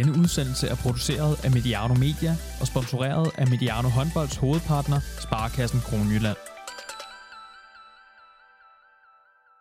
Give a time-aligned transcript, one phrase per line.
[0.00, 6.36] Denne udsendelse er produceret af Mediano Media og sponsoreret af Mediano Håndbolds hovedpartner, Sparkassen Kronjylland.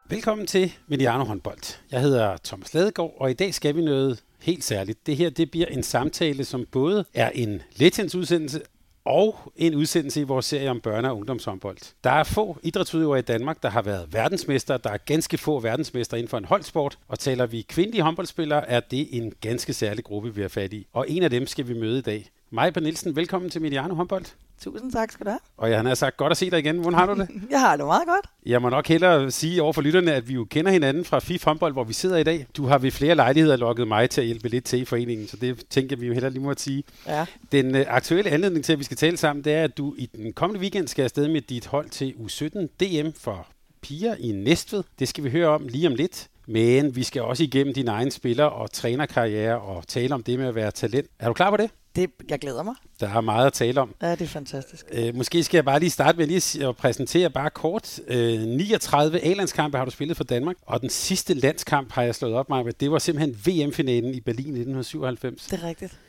[0.09, 1.80] Velkommen til Mediano Håndbold.
[1.91, 5.07] Jeg hedder Thomas Ladegaard, og i dag skal vi noget helt særligt.
[5.07, 8.62] Det her det bliver en samtale, som både er en Legends udsendelse
[9.05, 11.77] og en udsendelse i vores serie om børne- og ungdomshåndbold.
[12.04, 14.77] Der er få idrætsudøvere i Danmark, der har været verdensmester.
[14.77, 16.98] Der er ganske få verdensmester inden for en holdsport.
[17.08, 20.88] Og taler vi kvindelige håndboldspillere, er det en ganske særlig gruppe, vi har fat i.
[20.94, 22.30] Og en af dem skal vi møde i dag.
[22.49, 24.25] Maja Nielsen, velkommen til Mediano Håndbold.
[24.62, 25.40] Tusind tak skal du have.
[25.58, 26.77] Og jeg har sagt godt at se dig igen.
[26.77, 27.30] Hvordan har du det?
[27.52, 28.26] jeg har det meget godt.
[28.45, 31.45] Jeg må nok hellere sige over for lytterne, at vi jo kender hinanden fra FIF
[31.45, 32.48] håndbold, hvor vi sidder i dag.
[32.58, 35.38] Du har ved flere lejligheder lukket mig til at hjælpe lidt til i foreningen, så
[35.38, 36.84] det tænker vi jo heller lige må at sige.
[37.08, 37.26] Ja.
[37.52, 40.05] Den øh, aktuelle anledning til, at vi skal tale sammen, det er, at du i
[40.05, 43.48] den kommende weekend skal afsted med dit hold til U17 DM for
[43.81, 44.84] piger i Næstved.
[45.00, 46.28] Det skal vi høre om lige om lidt.
[46.50, 50.47] Men vi skal også igennem din egen spiller- og trænerkarriere og tale om det med
[50.47, 51.08] at være talent.
[51.19, 51.72] Er du klar på det?
[51.95, 52.73] Det, jeg glæder mig.
[53.00, 53.95] Der er meget at tale om.
[54.02, 54.86] Ja, det er fantastisk.
[54.92, 58.00] Øh, måske skal jeg bare lige starte med lige at præsentere bare kort.
[58.08, 62.33] Øh, 39 A-landskampe har du spillet for Danmark, og den sidste landskamp har jeg slået
[62.33, 65.45] op med, det var simpelthen VM-finalen i Berlin 1997.
[65.45, 66.00] Det er rigtigt.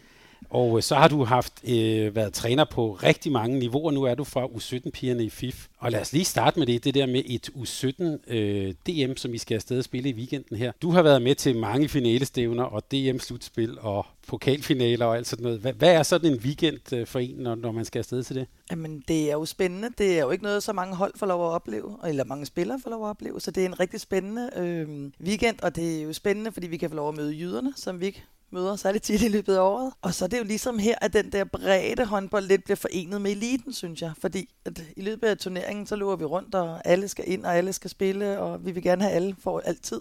[0.51, 3.91] Og øh, så har du haft øh, været træner på rigtig mange niveauer.
[3.91, 5.67] Nu er du fra U17-pigerne i FIF.
[5.79, 9.35] Og lad os lige starte med det, det der med et U17 øh, DM, som
[9.35, 10.73] I skal afsted og spille i weekenden her.
[10.83, 15.61] Du har været med til mange finalestævner og DM-slutspil og pokalfinaler og alt sådan noget.
[15.61, 18.37] Hvad, hvad er sådan en weekend øh, for en, når, når man skal afsted til
[18.37, 18.47] det?
[18.71, 19.89] Jamen, det er jo spændende.
[19.99, 22.81] Det er jo ikke noget, så mange hold får lov at opleve, eller mange spillere
[22.83, 23.41] får lov at opleve.
[23.41, 26.77] Så det er en rigtig spændende øh, weekend, og det er jo spændende, fordi vi
[26.77, 29.61] kan få lov at møde jyderne, som vi ikke møder særligt tit i løbet af
[29.61, 29.93] året.
[30.03, 33.21] Og så er det jo ligesom her, at den der brede håndbold lidt bliver forenet
[33.21, 34.13] med eliten, synes jeg.
[34.19, 37.57] Fordi at i løbet af turneringen, så løber vi rundt, og alle skal ind, og
[37.57, 40.01] alle skal spille, og vi vil gerne have alle for altid.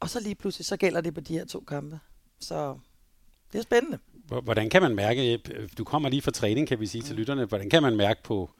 [0.00, 1.98] Og så lige pludselig, så gælder det på de her to kampe.
[2.40, 2.78] Så
[3.52, 3.98] det er spændende.
[4.42, 5.36] Hvordan kan man mærke,
[5.78, 8.50] du kommer lige fra træning, kan vi sige til lytterne, hvordan kan man mærke på,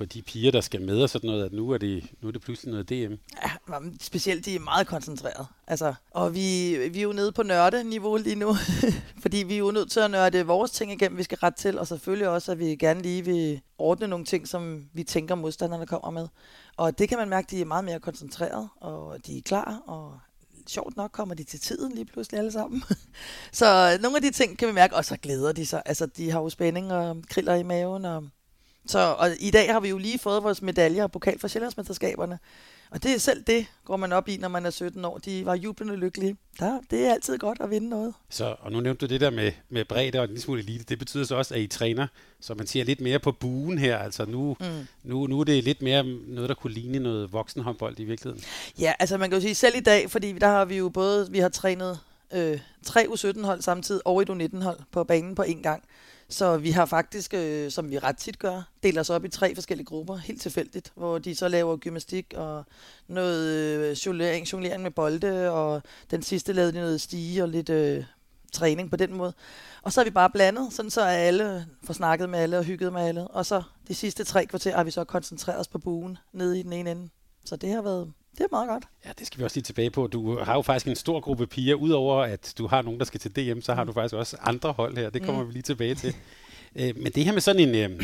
[0.00, 2.32] på de piger, der skal med og sådan noget, at nu er det, nu er
[2.32, 3.14] det pludselig noget DM?
[3.42, 5.46] Ja, specielt de er meget koncentreret.
[5.66, 8.54] Altså, og vi, vi er jo nede på nørde-niveau lige nu,
[9.22, 11.78] fordi vi er jo nødt til at nørde vores ting igennem, vi skal ret til,
[11.78, 15.86] og selvfølgelig også, at vi gerne lige vil ordne nogle ting, som vi tænker modstanderne
[15.86, 16.28] kommer med.
[16.76, 20.18] Og det kan man mærke, de er meget mere koncentreret, og de er klar, og
[20.66, 22.82] sjovt nok kommer de til tiden lige pludselig alle sammen.
[23.52, 25.82] så nogle af de ting kan vi mærke, og så glæder de sig.
[25.86, 28.24] Altså, de har jo spænding og kriller i maven, og
[28.86, 32.38] så og i dag har vi jo lige fået vores medaljer og pokal fra Sjællandsmesterskaberne.
[32.90, 35.18] Og det er selv det, går man op i, når man er 17 år.
[35.18, 36.36] De var jublende lykkelige.
[36.58, 38.14] Der, det er altid godt at vinde noget.
[38.30, 40.84] Så, og nu nævnte du det der med, med bredde og en lille smule elite.
[40.84, 42.06] Det betyder så også, at I træner,
[42.40, 43.98] så man siger lidt mere på buen her.
[43.98, 44.66] Altså nu, mm.
[45.02, 48.44] nu, nu er det lidt mere noget, der kunne ligne noget voksenhåndbold i virkeligheden.
[48.78, 51.30] Ja, altså man kan jo sige selv i dag, fordi der har vi jo både,
[51.30, 51.98] vi har trænet
[52.32, 55.82] øh, tre U17-hold samtidig og et U19-hold på banen på én gang.
[56.30, 59.54] Så vi har faktisk, øh, som vi ret tit gør, delt os op i tre
[59.54, 62.64] forskellige grupper, helt tilfældigt, hvor de så laver gymnastik og
[63.08, 67.68] noget øh, jonglering, jonglering med bolde, og den sidste lavede de noget stige og lidt
[67.68, 68.04] øh,
[68.52, 69.32] træning på den måde.
[69.82, 72.64] Og så har vi bare blandet, sådan så er alle får snakket med alle og
[72.64, 73.28] hygget med alle.
[73.28, 76.62] Og så de sidste tre kvarter har vi så koncentreret os på buen nede i
[76.62, 77.08] den ene ende.
[77.44, 78.84] Så det har været det er meget godt.
[79.04, 80.06] Ja, det skal vi også lige tilbage på.
[80.06, 81.74] Du har jo faktisk en stor gruppe piger.
[81.74, 84.72] Udover at du har nogen, der skal til DM, så har du faktisk også andre
[84.72, 85.10] hold her.
[85.10, 85.48] Det kommer mm.
[85.48, 86.14] vi lige tilbage til.
[86.76, 88.00] Øh, men det her med sådan en, øh,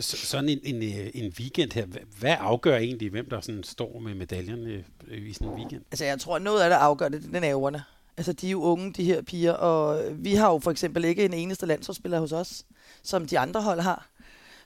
[0.00, 1.86] sådan en, en, øh, en weekend her,
[2.18, 5.82] hvad afgør egentlig, hvem der sådan står med medaljerne i sådan en weekend?
[5.90, 7.82] Altså jeg tror, at noget af det afgør det, det er nerverne.
[8.16, 11.24] Altså de er jo unge, de her piger, og vi har jo for eksempel ikke
[11.24, 12.64] en eneste landsholdsspiller hos os,
[13.02, 14.08] som de andre hold har.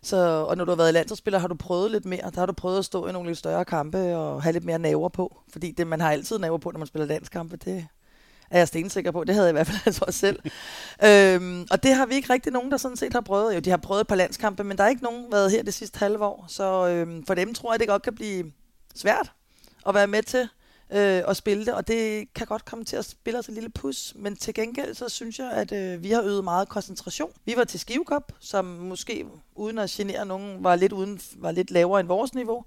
[0.02, 0.16] Så,
[0.48, 2.30] og når du har været landsholdsspiller, har du prøvet lidt mere.
[2.34, 4.78] Der har du prøvet at stå i nogle lidt større kampe og have lidt mere
[4.78, 5.36] naver på.
[5.52, 7.56] Fordi det, man har altid naver på, når man spiller landskampe.
[7.56, 7.86] Det
[8.50, 9.24] er jeg stensikker på.
[9.24, 10.40] Det havde jeg i hvert fald altså også selv.
[11.04, 13.54] øhm, og det har vi ikke rigtig nogen, der sådan set har prøvet.
[13.54, 15.74] Jo, de har prøvet et par landskampe, men der er ikke nogen været her det
[15.74, 16.44] sidste halve år.
[16.48, 18.52] Så øhm, for dem tror jeg, det godt kan blive
[18.94, 19.32] svært
[19.86, 20.48] at være med til
[20.92, 23.70] øh, og spille det, og det kan godt komme til at spille os et lille
[23.70, 27.30] pus, men til gengæld så synes jeg, at øh, vi har øvet meget koncentration.
[27.44, 31.70] Vi var til Skivekop, som måske uden at genere nogen, var lidt, uden, var lidt
[31.70, 32.64] lavere end vores niveau,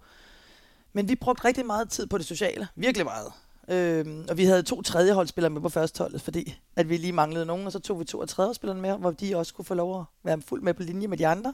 [0.93, 3.31] men vi brugte rigtig meget tid på det sociale, virkelig meget.
[3.67, 7.65] Øhm, og vi havde to tredjeholdsspillere med på førsteholdet, fordi at vi lige manglede nogen,
[7.65, 10.05] og så tog vi to af tredjeholdspillerne med, hvor de også kunne få lov at
[10.23, 11.53] være fuldt med på linje med de andre.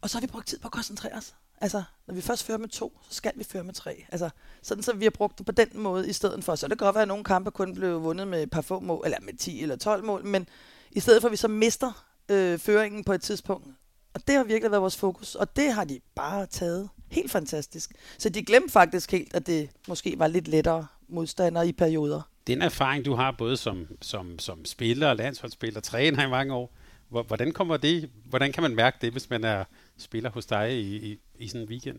[0.00, 1.34] Og så har vi brugt tid på at koncentrere os.
[1.60, 4.04] Altså, når vi først fører med to, så skal vi føre med tre.
[4.08, 4.30] Altså,
[4.62, 6.54] sådan så vi har brugt det på den måde i stedet for.
[6.54, 8.80] Så det kan godt være, at nogle kampe kun blev vundet med et par få
[8.80, 10.48] mål, eller med 10 eller 12 mål, men
[10.90, 13.66] i stedet for, at vi så mister øh, føringen på et tidspunkt.
[14.14, 17.92] Og det har virkelig været vores fokus, og det har de bare taget helt fantastisk.
[18.18, 22.62] Så de glemte faktisk helt, at det måske var lidt lettere modstandere i perioder den
[22.62, 26.74] erfaring, du har både som, som, som spiller, landsholdsspiller, træner i mange år,
[27.08, 29.64] hvordan kommer det, hvordan kan man mærke det, hvis man er
[29.98, 31.98] spiller hos dig i, i, i sådan en weekend?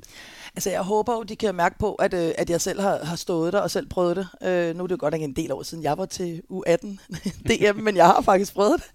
[0.56, 3.16] Altså, jeg håber jo, de kan mærke på, at, øh, at jeg selv har, har
[3.16, 4.28] stået der og selv prøvet det.
[4.42, 6.88] Øh, nu er det jo godt nok en del år siden, jeg var til U18
[7.50, 8.92] DM, men jeg har faktisk prøvet det.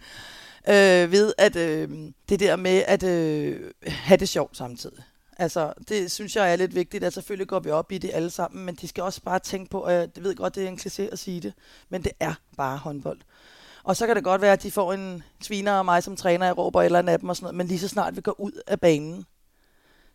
[0.68, 1.88] Øh, ved at øh,
[2.28, 5.04] det der med at øh, have det sjovt samtidig.
[5.38, 8.30] Altså, det synes jeg er lidt vigtigt, at selvfølgelig går vi op i det alle
[8.30, 10.78] sammen, men de skal også bare tænke på, at jeg ved godt, det er en
[10.80, 11.52] kliché at sige det,
[11.88, 13.20] men det er bare håndbold.
[13.84, 16.46] Og så kan det godt være, at de får en sviner og mig som træner,
[16.46, 18.40] jeg råber eller andet af dem og sådan noget, men lige så snart vi går
[18.40, 19.24] ud af banen,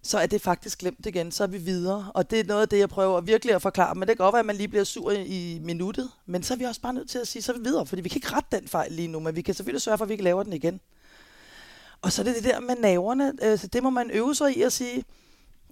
[0.03, 2.11] så er det faktisk glemt igen, så er vi videre.
[2.13, 3.95] Og det er noget af det, jeg prøver virkelig at forklare.
[3.95, 6.57] Men det kan godt være, at man lige bliver sur i minuttet, men så er
[6.57, 8.35] vi også bare nødt til at sige, så er vi videre, fordi vi kan ikke
[8.35, 10.43] rette den fejl lige nu, men vi kan selvfølgelig sørge for, at vi ikke laver
[10.43, 10.79] den igen.
[12.01, 14.61] Og så er det det der med naverne, altså det må man øve sig i
[14.61, 15.03] at sige,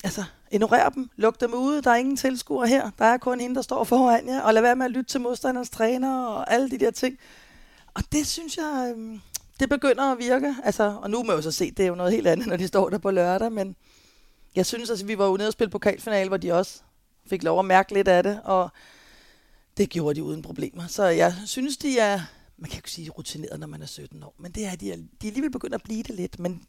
[0.04, 3.56] altså ignorer dem, luk dem ude, der er ingen tilskuere her, der er kun hende,
[3.56, 6.70] der står foran jer, og lad være med at lytte til modstanderens træner og alle
[6.70, 7.18] de der ting.
[7.98, 9.22] Og det synes jeg, øhm,
[9.60, 10.56] det begynder at virke.
[10.64, 12.58] Altså, og nu må jeg jo så se, det er jo noget helt andet, når
[12.58, 13.76] de står der på lørdag, men
[14.56, 16.82] jeg synes, altså, vi var jo nede og spille pokalfinale, hvor de også
[17.30, 18.70] fik lov at mærke lidt af det, og
[19.78, 20.88] det gjorde de uden problemer.
[20.88, 22.22] Så jeg synes, de er,
[22.58, 24.96] man kan ikke sige rutineret, når man er 17 år, men det er, de er,
[24.96, 26.62] de er alligevel begyndt at blive det lidt, men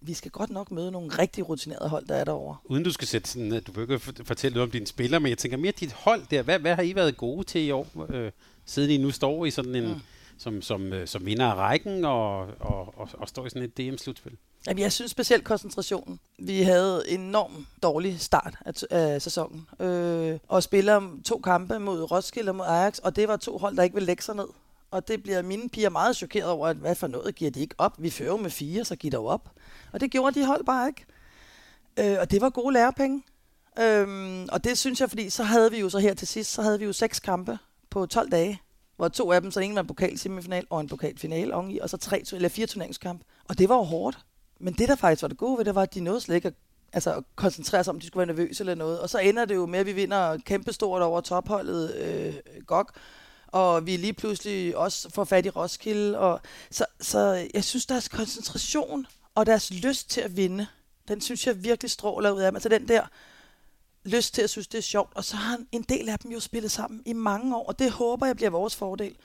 [0.00, 2.56] vi skal godt nok møde nogle rigtig rutinerede hold, der er derovre.
[2.64, 5.38] Uden du skal sætte sådan, du behøver ikke fortælle noget om dine spillere, men jeg
[5.38, 6.42] tænker mere dit hold der.
[6.42, 8.32] Hvad, hvad har I været gode til i år, øh,
[8.64, 10.00] siden I nu står i sådan en, mm
[10.40, 13.78] som, som, øh, som vinder af rækken og, og, og, og står i sådan et
[13.78, 14.36] DM-slutspil?
[14.66, 16.20] Jamen, jeg synes specielt koncentrationen.
[16.38, 19.68] Vi havde en enorm dårlig start af, af sæsonen.
[19.80, 23.76] Øh, og spiller to kampe mod Roskilde og mod Ajax, og det var to hold,
[23.76, 24.46] der ikke ville lægge sig ned.
[24.90, 27.74] Og det bliver mine piger meget chokeret over, at hvad for noget giver de ikke
[27.78, 27.94] op?
[27.98, 29.50] Vi fører med fire, så giver de op.
[29.92, 31.04] Og det gjorde de hold bare ikke.
[31.98, 33.22] Øh, og det var gode lærepenge.
[33.78, 36.62] Øhm, og det synes jeg, fordi så havde vi jo så her til sidst, så
[36.62, 37.58] havde vi jo seks kampe
[37.90, 38.60] på 12 dage,
[39.00, 41.96] hvor to af dem, så en var en pokalsemifinal og en pokalfinale oveni, og så
[41.96, 43.24] tre, eller fire turneringskampe.
[43.44, 44.18] Og det var jo hårdt.
[44.60, 46.48] Men det, der faktisk var det gode ved det, var, at de nåede slet ikke
[46.48, 46.54] at
[46.92, 49.00] altså, at koncentrere sig om, de skulle være nervøse eller noget.
[49.00, 52.34] Og så ender det jo med, at vi vinder kæmpestort over topholdet øh,
[52.66, 52.86] GOG,
[53.46, 56.18] og vi lige pludselig også får fat i Roskilde.
[56.18, 60.66] Og, så, så jeg synes, deres koncentration og deres lyst til at vinde,
[61.08, 62.56] den synes jeg virkelig stråler ud af dem.
[62.56, 63.02] Altså den der
[64.04, 65.12] lyst til at synes, det er sjovt.
[65.14, 67.90] Og så har en del af dem jo spillet sammen i mange år, og det
[67.90, 69.16] håber jeg bliver vores fordel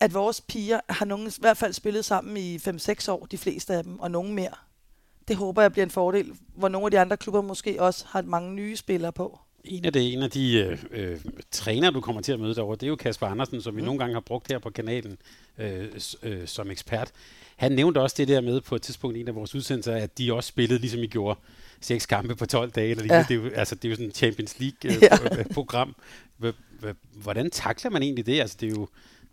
[0.00, 3.74] at vores piger har nogen, i hvert fald spillet sammen i 5-6 år, de fleste
[3.74, 4.54] af dem, og nogen mere.
[5.28, 8.22] Det håber jeg bliver en fordel, hvor nogle af de andre klubber måske også har
[8.22, 9.38] mange nye spillere på.
[9.64, 12.76] En af, det, en af de øh, øh, træner, du kommer til at møde derovre,
[12.76, 13.84] det er jo Kasper Andersen, som vi mm.
[13.84, 15.18] nogle gange har brugt her på kanalen
[15.58, 15.88] øh,
[16.22, 17.12] øh, som ekspert.
[17.58, 20.18] Han nævnte også det der med på et tidspunkt i en af vores udsendelser, at
[20.18, 21.40] de også spillede, ligesom I gjorde,
[21.80, 22.90] seks kampe på 12 dage.
[22.90, 23.24] Eller ja.
[23.28, 25.94] det, er jo, altså, det er jo sådan et Champions League-program.
[26.42, 26.52] Øh,
[26.82, 26.92] ja.
[27.22, 28.40] Hvordan takler man egentlig det?
[28.40, 28.88] Altså, det er jo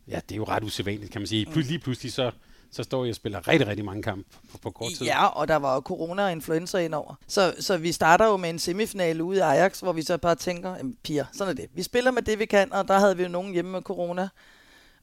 [0.07, 1.45] ja, det er jo ret usædvanligt, kan man sige.
[1.45, 2.31] Plus, lige pludselig så,
[2.71, 5.05] så står jeg og spiller rigtig, rigtig mange kampe på, på kort tid.
[5.05, 7.15] Ja, og der var jo corona og influenza indover.
[7.27, 10.35] Så, så vi starter jo med en semifinale ude i Ajax, hvor vi så bare
[10.35, 11.65] tænker, piger, sådan er det.
[11.73, 14.29] Vi spiller med det, vi kan, og der havde vi jo nogen hjemme med corona.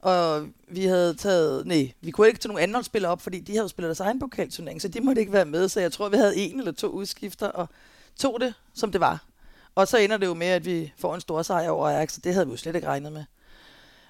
[0.02, 3.56] Og vi havde taget, nej, vi kunne ikke tage nogle andre spillere op, fordi de
[3.56, 5.68] havde spillet deres egen pokalturnering, så de måtte ikke være med.
[5.68, 7.68] Så jeg tror, vi havde en eller to udskifter, og
[8.16, 9.24] tog det, som det var.
[9.74, 12.20] Og så ender det jo med, at vi får en stor sejr over Ajax, så
[12.24, 13.24] det havde vi jo slet ikke regnet med.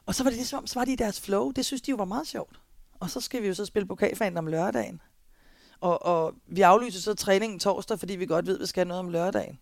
[0.06, 1.50] Og så var det ligesom, så var de i deres flow.
[1.50, 2.60] Det synes de jo var meget sjovt.
[3.00, 5.00] Og så skal vi jo så spille pokalfanen om lørdagen.
[5.80, 9.00] Og, og vi aflyser så træningen torsdag, fordi vi godt ved, at vi skal noget
[9.00, 9.58] om lørdagen.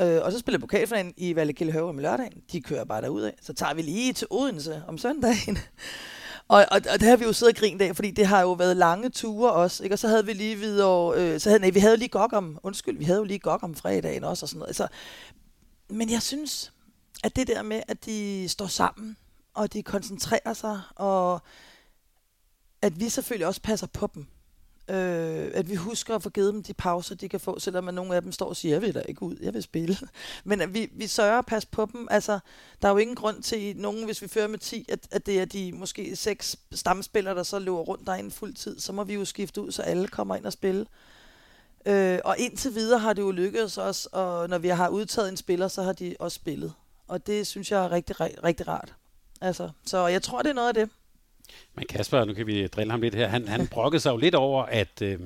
[0.00, 2.42] Øh, og så spiller pokalfinalen i Vallekilde om lørdagen.
[2.52, 3.34] De kører bare derud af.
[3.42, 5.58] Så tager vi lige til Odense om søndagen.
[6.48, 8.52] og, og, og det har vi jo siddet og grint af, fordi det har jo
[8.52, 9.82] været lange ture også.
[9.82, 9.94] Ikke?
[9.94, 12.32] Og så havde vi lige videre, øh, så havde, nej, vi havde jo lige gok
[12.32, 14.76] om, undskyld, vi havde jo lige gok om fredagen også og sådan noget.
[14.76, 14.88] Så,
[15.88, 16.72] men jeg synes,
[17.24, 19.16] at det der med, at de står sammen,
[19.54, 21.40] og de koncentrerer sig, og
[22.82, 24.26] at vi selvfølgelig også passer på dem.
[24.88, 28.16] Øh, at vi husker at få givet dem de pauser, de kan få, selvom nogle
[28.16, 29.96] af dem står og siger, jeg vil da ikke ud, jeg vil spille.
[30.44, 32.08] Men at vi, vi sørger at passe på dem.
[32.10, 32.38] Altså,
[32.82, 35.40] der er jo ingen grund til nogen, hvis vi fører med 10, at, at det
[35.40, 38.80] er de måske seks stamspillere, der så løber rundt derinde fuld tid.
[38.80, 40.86] Så må vi jo skifte ud, så alle kommer ind og spille.
[41.86, 45.36] Øh, og indtil videre har det jo lykkedes os, og når vi har udtaget en
[45.36, 46.72] spiller, så har de også spillet.
[47.08, 48.94] Og det synes jeg er rigtig, rigtig, rigtig rart.
[49.40, 50.90] Altså, så jeg tror, det er noget af det.
[51.74, 54.34] Men Kasper, nu kan vi drille ham lidt her, han, han brokkede sig jo lidt
[54.34, 55.20] over, at, øh,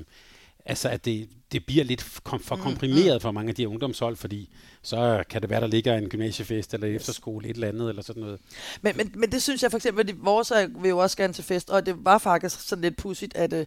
[0.65, 3.21] altså, at det, det bliver lidt for mm, komprimeret mm.
[3.21, 4.51] for mange af de her ungdomshold, fordi
[4.83, 8.23] så kan det være, der ligger en gymnasiefest eller efterskole, et eller andet, eller sådan
[8.23, 8.41] noget.
[8.83, 11.45] Men, men, men det synes jeg for eksempel, at vores vil jo også gerne til
[11.45, 13.67] fest, og det var faktisk sådan lidt pudsigt, at øh,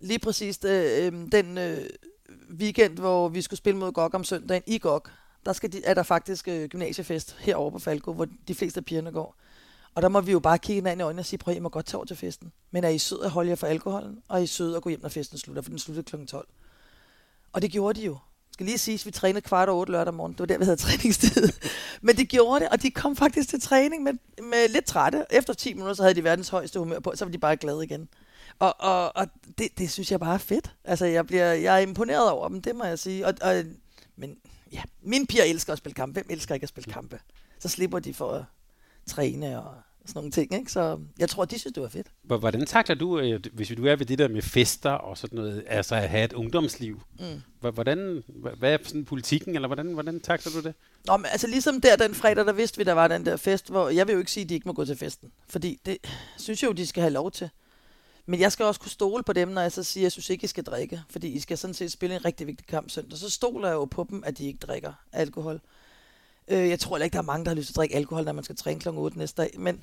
[0.00, 1.78] lige præcis øh, øhm, den øh,
[2.60, 5.06] weekend, hvor vi skulle spille mod GOG om søndagen i GOG,
[5.46, 8.84] der skal de, er der faktisk øh, gymnasiefest herovre på Falco, hvor de fleste af
[8.84, 9.36] pigerne går.
[9.94, 11.60] Og der må vi jo bare kigge hinanden i øjnene og sige, prøv at I
[11.60, 12.52] må godt tage over til festen.
[12.70, 14.88] Men er I søde at holde jer for alkoholen, og er I søde at gå
[14.88, 16.26] hjem, når festen slutter, for den slutter kl.
[16.26, 16.48] 12.
[17.52, 18.18] Og det gjorde de jo.
[18.52, 20.32] Skal lige sige, at vi trænede kvart over otte lørdag morgen.
[20.32, 21.48] Det var der, vi havde træningstid.
[22.00, 25.26] Men de gjorde det, og de kom faktisk til træning med, med lidt trætte.
[25.30, 27.84] Efter 10 minutter, så havde de verdens højeste humør på, så var de bare glade
[27.84, 28.08] igen.
[28.58, 29.26] Og, og, og
[29.58, 30.74] det, det synes jeg bare er fedt.
[30.84, 33.26] Altså, jeg, bliver, jeg er imponeret over dem, det må jeg sige.
[33.26, 33.64] Og, og,
[34.16, 34.36] men
[34.72, 36.12] ja, mine piger elsker at spille kampe.
[36.12, 37.18] Hvem elsker ikke at spille kampe?
[37.58, 38.44] Så slipper de for at
[39.06, 39.74] træne og
[40.06, 40.54] sådan nogle ting.
[40.54, 40.72] Ikke?
[40.72, 42.06] Så jeg tror, de synes, det var fedt.
[42.22, 45.64] Hvordan takler du, øh, hvis du er ved det der med fester og sådan noget,
[45.66, 47.00] altså at have et ungdomsliv?
[47.20, 47.70] Mm.
[47.70, 48.22] Hvordan,
[48.58, 50.74] hvad er sådan politikken, eller hvordan, hvordan takler du det?
[51.06, 53.70] Nå, men altså ligesom der den fredag, der vidste vi, der var den der fest,
[53.70, 55.32] hvor jeg vil jo ikke sige, at de ikke må gå til festen.
[55.48, 55.98] Fordi det
[56.38, 57.50] synes jeg jo, de skal have lov til.
[58.26, 60.30] Men jeg skal også kunne stole på dem, når jeg så siger, at jeg synes
[60.30, 61.02] ikke, I skal drikke.
[61.10, 63.18] Fordi I skal sådan set spille en rigtig vigtig kamp søndag.
[63.18, 65.60] Så stoler jeg jo på dem, at de ikke drikker alkohol.
[66.52, 68.32] Øh, jeg tror ikke, der er mange, der har lyst til at drikke alkohol, når
[68.32, 68.88] man skal træne kl.
[68.88, 69.50] 8 næste dag.
[69.58, 69.80] Men,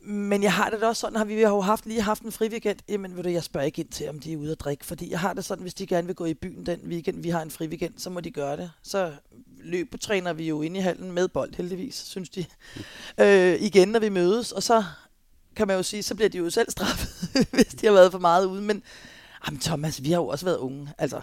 [0.00, 2.32] men jeg har det da også sådan, at vi har jo haft, lige haft en
[2.32, 2.78] fri weekend.
[2.88, 4.86] Jamen ved du, jeg spørger ikke ind til, om de er ude at drikke.
[4.86, 7.28] Fordi jeg har det sådan, hvis de gerne vil gå i byen den weekend, vi
[7.28, 8.70] har en fri weekend, så må de gøre det.
[8.82, 9.12] Så
[9.60, 12.44] løbetræner vi jo inde i hallen med bold, heldigvis, synes de.
[13.20, 14.52] Øh, igen, når vi mødes.
[14.52, 14.84] Og så
[15.56, 18.18] kan man jo sige, så bliver de jo selv straffet, hvis de har været for
[18.18, 18.62] meget ude.
[18.62, 18.82] Men
[19.46, 20.88] jamen, Thomas, vi har jo også været unge.
[20.98, 21.20] Altså,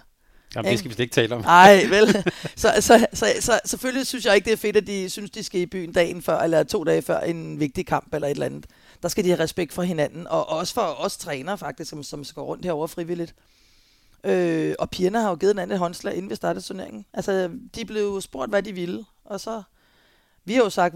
[0.55, 1.41] Jamen, det skal vi slet ikke tale om.
[1.41, 2.31] Nej, vel.
[2.55, 5.43] Så, så, så, så, selvfølgelig synes jeg ikke, det er fedt, at de synes, de
[5.43, 8.45] skal i byen dagen før, eller to dage før en vigtig kamp eller et eller
[8.45, 8.65] andet.
[9.03, 12.23] Der skal de have respekt for hinanden, og også for os trænere faktisk, som, som
[12.23, 13.35] skal rundt herover frivilligt.
[14.23, 17.05] Øh, og pigerne har jo givet en anden håndslag, inden vi startede turneringen.
[17.13, 19.63] Altså, de blev spurgt, hvad de ville, og så...
[20.47, 20.95] Vi har jo sagt,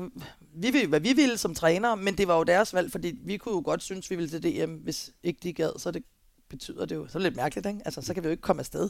[0.56, 3.38] vi vil, hvad vi ville som trænere, men det var jo deres valg, fordi vi
[3.38, 6.04] kunne jo godt synes, vi ville til DM, hvis ikke de gad, så det
[6.50, 7.80] betyder det jo, så er det lidt mærkeligt, ikke?
[7.86, 8.90] Altså, så kan vi jo ikke komme afsted.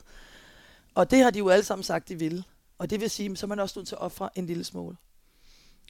[1.00, 2.44] Og det har de jo alle sammen sagt, de ville.
[2.78, 4.98] Og det vil sige, så er man også nødt til at ofre en lille smule.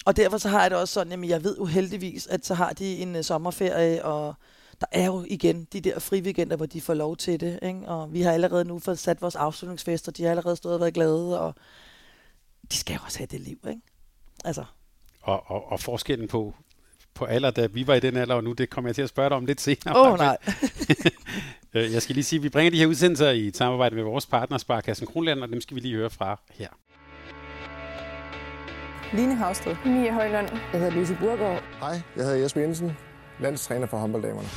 [0.06, 2.74] Og derfor så har jeg det også sådan, at jeg ved uheldigvis, at så har
[2.74, 4.34] de en uh, sommerferie, og
[4.82, 7.60] der er jo igen de der friweekender, hvor de får lov til det.
[7.62, 7.88] Ikke?
[7.88, 10.94] Og vi har allerede nu fået sat vores afslutningsfester, de har allerede stået og været
[10.94, 11.56] glade, og
[12.72, 13.60] de skal jo også have det liv.
[13.70, 13.82] Ikke?
[14.46, 14.64] Altså.
[15.22, 16.54] Og, og, og forskellen på,
[17.20, 19.10] på alder, da vi var i den alder, og nu det kommer jeg til at
[19.10, 20.00] spørge dig om lidt senere.
[20.00, 20.38] Åh oh, nej.
[21.74, 24.26] Øh, jeg skal lige sige, at vi bringer de her udsendelser i samarbejde med vores
[24.26, 26.68] partner, Sparkassen Kronland, og dem skal vi lige høre fra her.
[29.14, 29.76] Line Havsted.
[29.86, 30.48] Mia Højlund.
[30.74, 31.64] Jeg hedder Lise Burgaard.
[31.80, 32.98] Hej, jeg hedder Jesper Jensen,
[33.40, 34.48] landstræner for håndbolddamerne.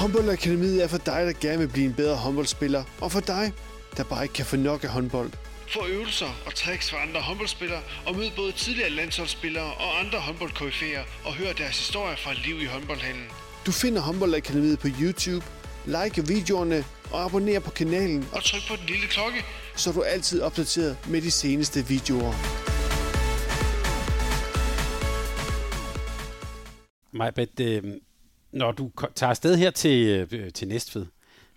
[0.00, 3.52] Håndboldakademiet er for dig, der gerne vil blive en bedre håndboldspiller, og for dig,
[3.96, 5.30] der bare ikke kan få nok af håndbold.
[5.74, 11.04] Få øvelser og tricks fra andre håndboldspillere, og mød både tidligere landsholdsspillere og andre håndboldkoryfæer,
[11.24, 13.24] og hør deres historier fra liv i håndboldhallen.
[13.66, 15.46] Du finder Håndboldakademiet på YouTube,
[15.86, 18.28] like videoerne og abonner på kanalen.
[18.32, 19.38] Og tryk på den lille klokke,
[19.76, 22.32] så er du altid opdateret med de seneste videoer.
[27.12, 27.82] Majbet, øh,
[28.52, 31.06] når du tager afsted her til, øh, til Næstved,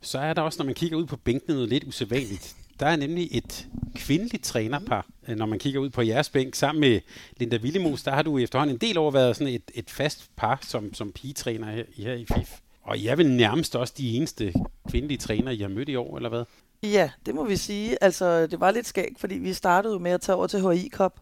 [0.01, 2.55] så er der også, når man kigger ud på bænken, noget lidt usædvanligt.
[2.79, 6.55] Der er nemlig et kvindeligt trænerpar, øh, når man kigger ud på jeres bænk.
[6.55, 6.99] Sammen med
[7.37, 10.59] Linda Willimos, der har du efterhånden en del over været sådan et, et fast par
[10.61, 12.59] som, som pigetræner her, her i FIF.
[12.81, 14.53] Og jeg er vel nærmest også de eneste
[14.89, 16.43] kvindelige trænere, I har mødt i år, eller hvad?
[16.83, 18.03] Ja, det må vi sige.
[18.03, 21.19] Altså, det var lidt skægt, fordi vi startede med at tage over til HI Cup.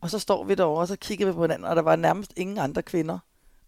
[0.00, 2.32] Og så står vi derovre, og så kigger vi på hinanden, og der var nærmest
[2.36, 3.18] ingen andre kvinder.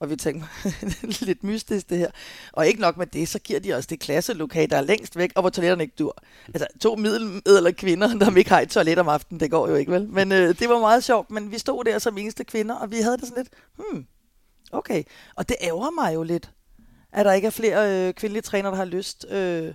[0.03, 0.49] Og vi tænkte,
[1.27, 2.11] lidt mystisk det her.
[2.53, 5.33] Og ikke nok med det, så giver de os det klasselokale, der er længst væk,
[5.35, 6.23] og hvor toiletterne ikke dur.
[6.47, 9.93] Altså to middelalder kvinder, der ikke har et toilet om aftenen, det går jo ikke
[9.93, 10.09] vel.
[10.09, 12.97] Men øh, det var meget sjovt, men vi stod der som eneste kvinder, og vi
[12.97, 14.07] havde det sådan lidt, hmm,
[14.73, 15.03] okay.
[15.37, 16.51] Og det ærger mig jo lidt,
[17.13, 19.27] at der ikke er flere øh, kvindelige trænere, der har lyst.
[19.31, 19.75] Øh,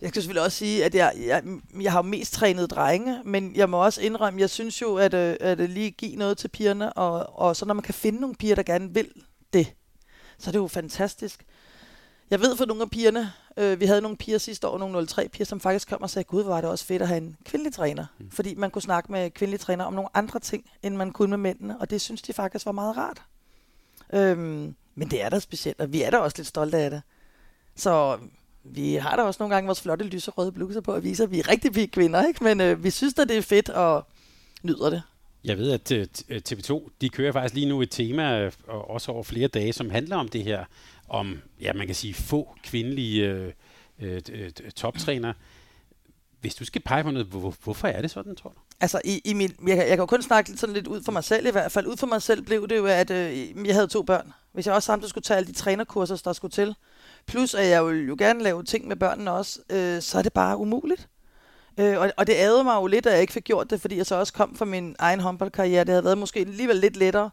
[0.00, 1.42] jeg skal selvfølgelig også sige, at jeg, jeg,
[1.80, 5.36] jeg har mest trænet drenge, men jeg må også indrømme, jeg synes jo, at, øh,
[5.40, 8.54] at lige give noget til pigerne, og, og så når man kan finde nogle piger,
[8.54, 9.08] der gerne vil
[10.40, 11.44] så er det jo fantastisk.
[12.30, 15.28] Jeg ved for nogle af pigerne, øh, vi havde nogle piger sidste år, nogle 03
[15.28, 17.74] piger, som faktisk kom og sagde, gud, var det også fedt at have en kvindelig
[17.74, 18.06] træner.
[18.18, 18.30] Mm.
[18.30, 21.38] Fordi man kunne snakke med kvindelige træner om nogle andre ting, end man kunne med
[21.38, 23.22] mændene, og det synes de faktisk var meget rart.
[24.12, 27.02] Øhm, men det er da specielt, og vi er da også lidt stolte af det.
[27.76, 28.18] Så
[28.64, 31.38] vi har da også nogle gange vores flotte lyserøde bluser på at vise, at vi
[31.38, 32.44] er rigtig pige kvinder, ikke?
[32.44, 34.06] men øh, vi synes at det er fedt og
[34.62, 35.02] nyder det.
[35.44, 36.06] Jeg ved, at øh,
[36.48, 39.90] TV2 øh, de kører faktisk lige nu et tema, øh, også over flere dage, som
[39.90, 40.64] handler om det her,
[41.08, 43.52] om, ja, man kan sige, få kvindelige øh,
[44.00, 45.32] øh, toptræner.
[46.40, 48.56] Hvis du skal pege på noget, hvor, hvorfor er det sådan, tror du?
[48.80, 51.24] Altså, i, i min, jeg, jeg kan jo kun snakke sådan lidt ud for mig
[51.24, 51.86] selv i hvert fald.
[51.86, 54.32] Ud for mig selv blev det jo, at øh, jeg havde to børn.
[54.52, 56.74] Hvis jeg også samtidig skulle tage alle de trænerkurser, der skulle til,
[57.26, 60.32] plus at jeg ville jo gerne lave ting med børnene også, øh, så er det
[60.32, 61.08] bare umuligt.
[61.78, 63.96] Øh, og, og det ærede mig jo lidt, at jeg ikke fik gjort det, fordi
[63.96, 65.80] jeg så også kom fra min egen håndboldkarriere.
[65.84, 67.30] Det havde været måske alligevel lidt lettere.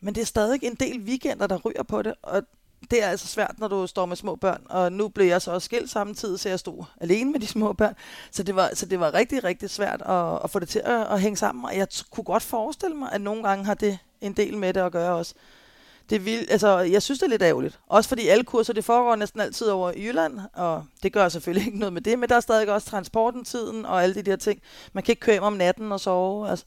[0.00, 2.42] Men det er stadig en del weekender, der ryger på det, og
[2.90, 4.62] det er altså svært, når du står med små børn.
[4.68, 7.72] Og nu blev jeg så også skilt samtidig, så jeg stod alene med de små
[7.72, 7.94] børn.
[8.30, 11.06] Så det var, så det var rigtig, rigtig svært at, at få det til at,
[11.12, 11.64] at hænge sammen.
[11.64, 14.74] Og jeg t- kunne godt forestille mig, at nogle gange har det en del med
[14.74, 15.34] det at gøre også.
[16.12, 17.80] Det vil, altså, jeg synes, det er lidt ærgerligt.
[17.86, 21.66] Også fordi alle kurser, det foregår næsten altid over i Jylland, og det gør selvfølgelig
[21.66, 24.36] ikke noget med det, men der er stadig også transporten tiden og alle de der
[24.36, 24.62] ting.
[24.92, 26.50] Man kan ikke køre hjem om natten og sove.
[26.50, 26.64] Altså,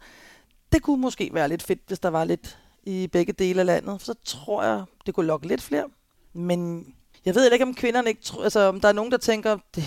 [0.72, 4.02] det kunne måske være lidt fedt, hvis der var lidt i begge dele af landet.
[4.02, 5.86] Så tror jeg, det kunne lokke lidt flere.
[6.34, 6.88] Men
[7.26, 9.84] jeg ved ikke, om kvinderne ikke tror, altså om der er nogen, der tænker, det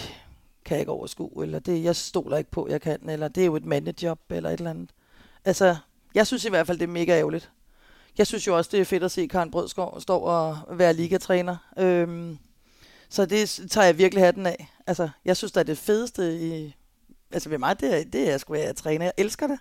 [0.65, 3.47] kan jeg ikke overskue, eller det, jeg stoler ikke på, jeg kan, eller det er
[3.47, 4.91] jo et mandejob, eller et eller andet.
[5.45, 5.77] Altså,
[6.15, 7.51] jeg synes i hvert fald, det er mega ærgerligt.
[8.19, 11.57] Jeg synes jo også, det er fedt at se Karen Brødskov stå og være ligatræner.
[11.79, 12.39] Øhm,
[13.09, 14.69] så det tager jeg virkelig hatten af.
[14.87, 16.75] Altså, jeg synes, det er det fedeste i...
[17.33, 19.05] Altså ved mig, det er, det er at skulle være træner.
[19.05, 19.59] Jeg elsker det.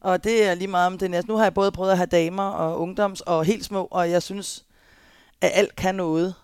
[0.00, 1.30] Og det er lige meget om det næste.
[1.30, 4.22] Nu har jeg både prøvet at have damer og ungdoms og helt små, og jeg
[4.22, 4.64] synes,
[5.40, 6.34] at alt kan noget.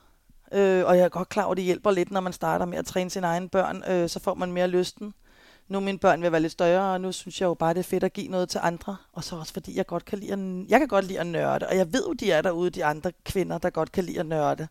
[0.52, 2.78] Øh, og jeg er godt klar over, at det hjælper lidt, når man starter med
[2.78, 3.82] at træne sine egne børn.
[3.88, 5.14] Øh, så får man mere lysten.
[5.68, 7.84] Nu mine børn vil være lidt større, og nu synes jeg jo bare, det er
[7.84, 8.96] fedt at give noget til andre.
[9.12, 10.38] Og så også fordi, jeg godt kan lide at,
[10.68, 11.68] jeg kan godt lide at nørde.
[11.68, 14.26] Og jeg ved jo, de er derude, de andre kvinder, der godt kan lide at
[14.26, 14.68] nørde.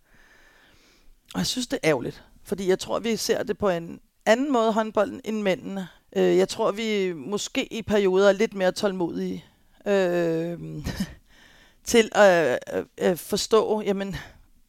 [1.34, 2.24] Og jeg synes, det er ærgerligt.
[2.44, 5.88] Fordi jeg tror, vi ser det på en anden måde håndbolden end mændene.
[6.16, 9.46] Øh, jeg tror, vi måske i perioder er lidt mere tålmodige.
[9.86, 10.60] Øh,
[11.84, 14.16] til at øh, øh, forstå, jamen,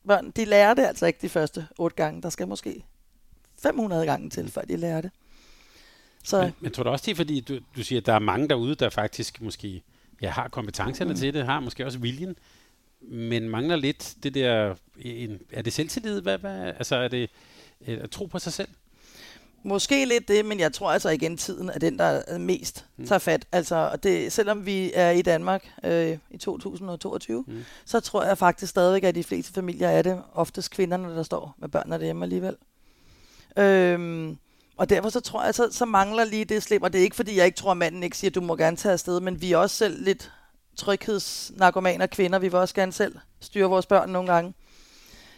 [0.06, 2.22] børn, de lærer det altså ikke de første otte gange.
[2.22, 2.84] Der skal måske
[3.62, 5.10] 500 gange til, før de lærer det.
[6.22, 6.42] Så.
[6.42, 8.48] Men, men tror du også, det er fordi, du, du siger, at der er mange
[8.48, 9.82] derude, der faktisk måske
[10.22, 11.18] ja, har kompetencerne mm.
[11.18, 12.36] til det, har måske også viljen,
[13.00, 16.20] men mangler lidt det der, en, er det selvtillid?
[16.20, 17.30] Hvad, hvad, altså er det
[17.86, 18.68] at tro på sig selv?
[19.64, 23.06] Måske lidt det, men jeg tror altså igen, tiden er den, der mest mm.
[23.06, 23.46] tager fat.
[23.52, 27.64] Altså, det, selvom vi er i Danmark øh, i 2022, mm.
[27.84, 31.54] så tror jeg faktisk stadigvæk, at de fleste familier er det oftest kvinderne, der står
[31.58, 32.56] med børnene derhjemme alligevel.
[33.56, 34.38] Øhm,
[34.76, 37.16] og derfor så tror jeg, så, så mangler lige det slip, og det er ikke
[37.16, 39.40] fordi, jeg ikke tror, at manden ikke siger, at du må gerne tage afsted, men
[39.40, 40.32] vi er også selv lidt
[40.76, 44.54] tryghedsnarkomaner kvinder, vi vil også gerne selv styre vores børn nogle gange.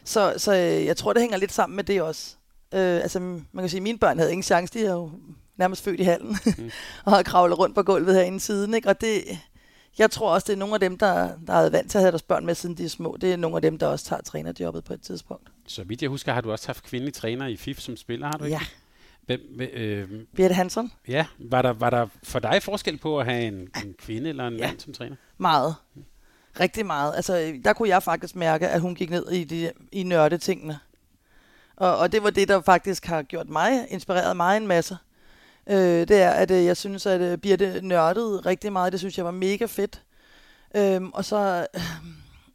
[0.04, 2.36] Så, så øh, jeg tror, det hænger lidt sammen med det også.
[2.74, 4.74] Øh, altså, man kan sige, at mine børn havde ingen chance.
[4.74, 5.10] De er jo
[5.56, 6.70] nærmest født i hallen mm.
[7.04, 8.74] og har kravlet rundt på gulvet herinde siden.
[8.74, 8.88] Ikke?
[8.88, 9.24] Og det,
[9.98, 12.02] jeg tror også, det er nogle af dem, der, der har været vant til at
[12.02, 13.16] have deres børn med, siden de er små.
[13.20, 15.48] Det er nogle af dem, der også tager trænerjobbet på et tidspunkt.
[15.66, 18.32] Så vidt jeg husker, har du også haft kvindelige træner i FIF som spiller, har
[18.32, 18.56] du ikke?
[18.56, 18.60] Ja.
[19.26, 20.92] Hvem, øh, Birte Hansen.
[21.08, 24.46] Ja, var der, var der for dig forskel på at have en, en kvinde eller
[24.46, 24.66] en ja.
[24.66, 25.16] mand som træner?
[25.38, 25.74] Meget.
[26.60, 27.12] Rigtig meget.
[27.16, 30.78] Altså, der kunne jeg faktisk mærke, at hun gik ned i, de, i nørdetingene.
[31.76, 34.96] Og, og det var det, der faktisk har gjort mig, inspireret mig en masse.
[35.66, 38.92] Øh, det er, at øh, jeg synes, at øh, Birte nørdede rigtig meget.
[38.92, 40.02] Det synes jeg var mega fedt.
[40.76, 41.80] Øh, og så, øh,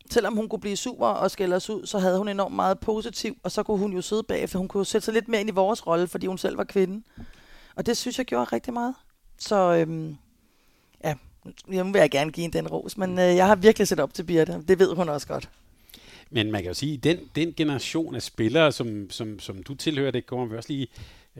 [0.09, 3.37] selvom hun kunne blive super og skælde os ud, så havde hun enormt meget positiv,
[3.43, 4.59] og så kunne hun jo sidde bagefter.
[4.59, 7.03] Hun kunne sætte sig lidt mere ind i vores rolle, fordi hun selv var kvinde.
[7.75, 8.95] Og det synes jeg gjorde rigtig meget.
[9.37, 10.17] Så øhm,
[11.03, 11.13] ja,
[11.67, 14.13] nu vil jeg gerne give hende den ros, men øh, jeg har virkelig set op
[14.13, 14.63] til Birte.
[14.67, 15.49] Det ved hun også godt.
[16.29, 19.75] Men man kan jo sige, at den, den generation af spillere, som, som, som du
[19.75, 20.87] tilhører, det kommer vi også lige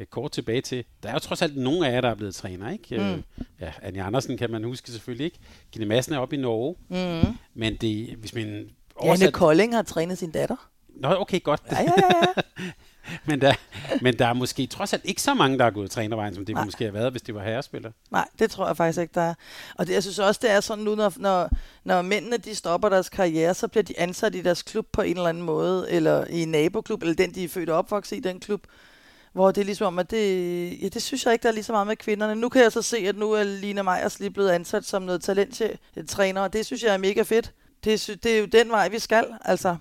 [0.05, 0.83] kort tilbage til.
[1.03, 2.97] Der er jo trods alt nogle af jer, der er blevet træner, ikke?
[2.97, 3.13] Mm.
[3.13, 5.39] Uh, ja, Anja Andersen kan man huske selvfølgelig ikke.
[5.71, 6.75] Gine Madsen er oppe i Norge.
[6.89, 7.37] Mm.
[7.53, 9.21] Men det, hvis man oversat...
[9.21, 10.69] Janne Kolding har trænet sin datter.
[10.95, 11.61] Nå, okay, godt.
[11.71, 12.41] Ja, ja, ja.
[13.27, 13.53] men, der,
[14.01, 16.55] men der er måske trods alt ikke så mange, der har gået trænervejen, som det
[16.55, 16.65] Nej.
[16.65, 17.91] måske have været, hvis det var herrespillere.
[18.11, 19.33] Nej, det tror jeg faktisk ikke, der er.
[19.75, 21.49] Og det, jeg synes også, det er sådan nu, når, når,
[21.83, 25.17] når mændene de stopper deres karriere, så bliver de ansat i deres klub på en
[25.17, 28.19] eller anden måde, eller i en naboklub, eller den, de er født og opvokset i,
[28.19, 28.61] den klub.
[29.33, 31.63] Hvor det er ligesom om, at det, ja, det synes jeg ikke, der er lige
[31.63, 32.35] så meget med kvinderne.
[32.35, 35.23] Nu kan jeg så se, at nu er Lina Meyers lige blevet ansat som noget
[35.23, 37.53] talenttræner, og det synes jeg er mega fedt.
[37.83, 39.75] Det, det er jo den vej, vi skal, altså.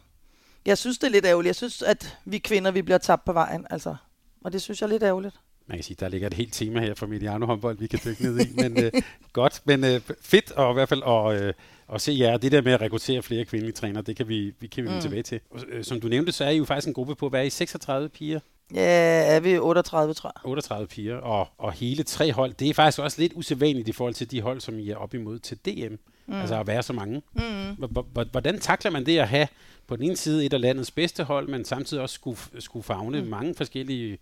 [0.67, 1.47] Jeg synes, det er lidt ærgerligt.
[1.47, 3.67] Jeg synes, at vi kvinder, vi bliver tabt på vejen.
[3.71, 3.97] Altså.
[4.45, 5.35] Og det synes jeg er lidt ærgerligt.
[5.67, 8.23] Man kan sige, der ligger et helt tema her for Mediano håndbold, vi kan dykke
[8.23, 8.53] ned i.
[8.57, 8.93] Men øh,
[9.33, 11.55] godt, men øh, fedt og i hvert fald at, øh,
[11.95, 12.31] at se jer.
[12.31, 14.89] Ja, det der med at rekruttere flere kvindelige trænere, det kan vi, vi kan vi
[14.89, 15.01] mm.
[15.01, 15.41] tilbage til.
[15.69, 17.51] Øh, som du nævnte, så er I jo faktisk en gruppe på, hvad er I,
[17.51, 18.41] 36 piger?
[18.75, 20.51] Ja, er vi 38, tror jeg.
[20.51, 22.55] 38 piger, og, og hele tre hold.
[22.55, 25.15] Det er faktisk også lidt usædvanligt i forhold til de hold, som I er op
[25.15, 25.95] imod til DM.
[26.27, 26.35] Mm.
[26.35, 27.23] Altså at være så mange.
[27.33, 27.89] Mm.
[28.31, 29.49] Hvordan takler man det at have
[29.87, 33.23] på den ene side et af landets bedste hold, men samtidig også skulle, skulle fagne
[33.23, 33.29] mm.
[33.29, 34.19] mange forskellige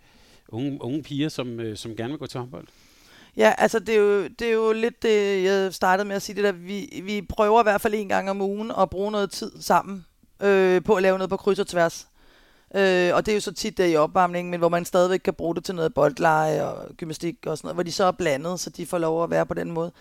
[0.48, 2.66] unge, unge piger, som, øh, som gerne vil gå til håndbold?
[3.36, 6.36] Ja, altså det er, jo, det er jo lidt det, jeg startede med at sige
[6.36, 6.52] det der.
[6.52, 10.06] Vi, vi prøver i hvert fald en gang om ugen at bruge noget tid sammen
[10.42, 12.08] øh, på at lave noget på kryds og tværs.
[12.76, 15.34] Øh, og det er jo så tit der i opvarmningen, men hvor man stadigvæk kan
[15.34, 18.60] bruge det til noget boldleje og gymnastik og sådan noget, hvor de så er blandet,
[18.60, 19.92] så de får lov at være på den måde.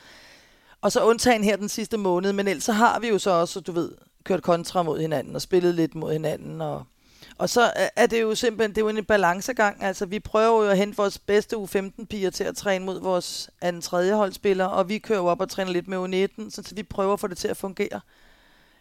[0.82, 3.60] Og så undtagen her den sidste måned, men ellers så har vi jo så også,
[3.60, 3.92] du ved,
[4.24, 6.62] kørt kontra mod hinanden og spillet lidt mod hinanden.
[6.62, 6.84] Og,
[7.38, 9.84] og så er det jo simpelthen, det er jo en balancegang.
[9.84, 13.82] Altså vi prøver jo at hente vores bedste U15-piger til at træne mod vores anden
[13.82, 17.14] tredje holdspillere, og vi kører jo op og træner lidt med U19, så vi prøver
[17.14, 18.00] at få det til at fungere.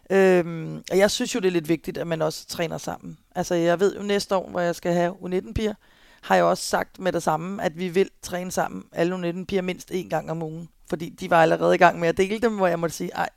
[0.09, 3.17] Øhm, og jeg synes jo, det er lidt vigtigt, at man også træner sammen.
[3.35, 5.73] Altså jeg ved jo næste år, hvor jeg skal have U19-piger,
[6.21, 9.91] har jeg også sagt med det samme, at vi vil træne sammen, alle U19-piger, mindst
[9.91, 10.69] én gang om ugen.
[10.89, 13.29] Fordi de var allerede i gang med at dele dem, hvor jeg måtte sige, ej.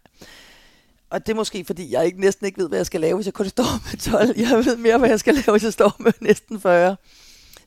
[1.11, 3.27] Og det er måske, fordi jeg ikke, næsten ikke ved, hvad jeg skal lave, hvis
[3.27, 4.39] jeg kun står med 12.
[4.39, 6.97] Jeg ved mere, hvad jeg skal lave, hvis jeg står med næsten 40.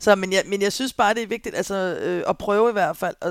[0.01, 2.73] Så, men, jeg, men jeg synes bare, det er vigtigt altså, øh, at prøve i
[2.73, 3.15] hvert fald.
[3.21, 3.27] At,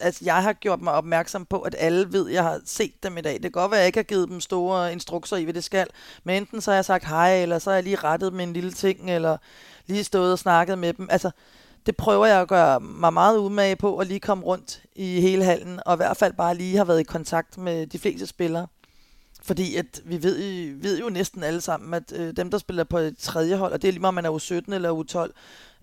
[0.00, 3.18] altså, jeg har gjort mig opmærksom på, at alle ved, at jeg har set dem
[3.18, 3.32] i dag.
[3.32, 5.64] Det kan godt være, at jeg ikke har givet dem store instrukser i, hvad det
[5.64, 5.86] skal.
[6.24, 8.52] Men enten så har jeg sagt hej, eller så har jeg lige rettet med en
[8.52, 9.36] lille ting, eller
[9.86, 11.08] lige stået og snakket med dem.
[11.10, 11.30] Altså,
[11.86, 15.44] det prøver jeg at gøre mig meget umage på, at lige komme rundt i hele
[15.44, 18.66] hallen, og i hvert fald bare lige have været i kontakt med de fleste spillere.
[19.42, 20.38] Fordi at vi ved,
[20.82, 23.82] ved jo næsten alle sammen, at øh, dem, der spiller på et tredje hold, og
[23.82, 25.32] det er lige meget, om man er U17 eller U12,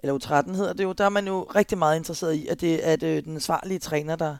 [0.03, 2.87] eller U13 hedder det jo, der er man jo rigtig meget interesseret i, at det
[2.87, 4.35] er at, øh, den svarlige træner, der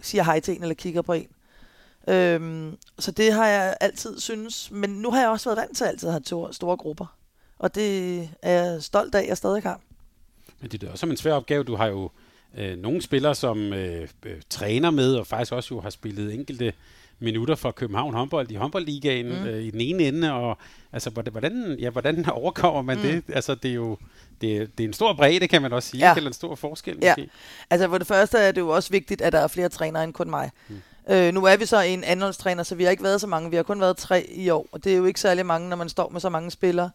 [0.00, 1.28] siger hej til en eller kigger på en.
[2.08, 5.84] Øhm, så det har jeg altid synes, men nu har jeg også været vant til
[5.84, 7.16] altid at have to, store grupper.
[7.58, 9.80] Og det er jeg stolt af, at jeg stadig har.
[10.60, 11.64] Men det er også en svær opgave.
[11.64, 12.10] Du har jo
[12.58, 16.72] øh, nogle spillere, som øh, øh, træner med, og faktisk også jo har spillet enkelte
[17.18, 19.46] minutter for København håndbold i håndboldligaen mm.
[19.46, 20.58] øh, i den ene ende, og
[20.92, 23.02] altså, hvordan, ja, hvordan overkommer man mm.
[23.02, 23.22] det?
[23.28, 23.96] Altså, det er jo
[24.40, 26.16] det, det er en stor bredde, kan man også sige, ja.
[26.16, 27.14] eller en stor forskel ja.
[27.18, 27.30] måske.
[27.70, 30.12] Altså, for det første er det jo også vigtigt, at der er flere trænere end
[30.12, 30.50] kun mig.
[30.68, 30.82] Mm.
[31.10, 33.50] Øh, nu er vi så en anholdstræner, så vi har ikke været så mange.
[33.50, 35.76] Vi har kun været tre i år, og det er jo ikke særlig mange, når
[35.76, 36.90] man står med så mange spillere.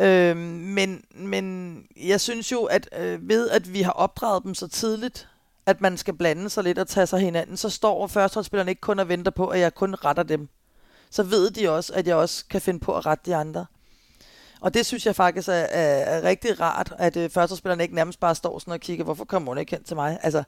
[0.00, 4.68] Øh, men, men jeg synes jo, at øh, ved at vi har opdraget dem så
[4.68, 5.28] tidligt,
[5.66, 8.98] at man skal blande sig lidt og tage sig hinanden, så står førsteholdsspillerne ikke kun
[8.98, 10.48] og venter på, at jeg kun retter dem.
[11.10, 13.66] Så ved de også, at jeg også kan finde på at rette de andre.
[14.60, 18.20] Og det synes jeg faktisk er, er, er rigtig rart, at øh, førsteholdsspillerne ikke nærmest
[18.20, 20.18] bare står sådan og kigger, hvorfor kommer hun ikke hen til mig?
[20.22, 20.42] Altså,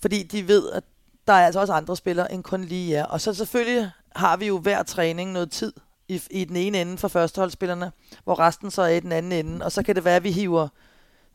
[0.00, 0.84] fordi de ved, at
[1.26, 3.04] der er altså også andre spillere end kun lige jer.
[3.04, 5.72] Og så selvfølgelig har vi jo hver træning noget tid
[6.08, 7.92] i, i den ene ende for førsteholdsspillerne,
[8.24, 9.64] hvor resten så er i den anden ende.
[9.64, 10.68] Og så kan det være, at vi hiver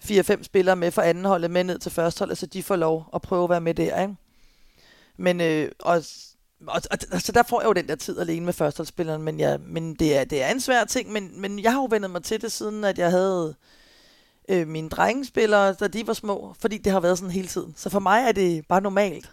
[0.06, 3.22] 4-5 spillere med fra anden holdet med ned til førsteholdet, så de får lov at
[3.22, 4.02] prøve at være med der.
[4.02, 4.16] Ikke?
[5.18, 6.04] Men øh, og,
[6.68, 9.60] og, og, så der får jeg jo den der tid alene med førsteholdsspilleren, men, jeg,
[9.60, 12.24] men det, er, det er en svær ting, men, men jeg har jo vendt mig
[12.24, 13.56] til det, siden at jeg havde
[14.50, 17.74] øh, mine drengespillere, da de var små, fordi det har været sådan hele tiden.
[17.78, 19.32] Så for mig er det bare normalt.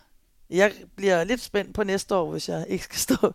[0.50, 3.32] Jeg bliver lidt spændt på næste år, hvis jeg ikke skal stå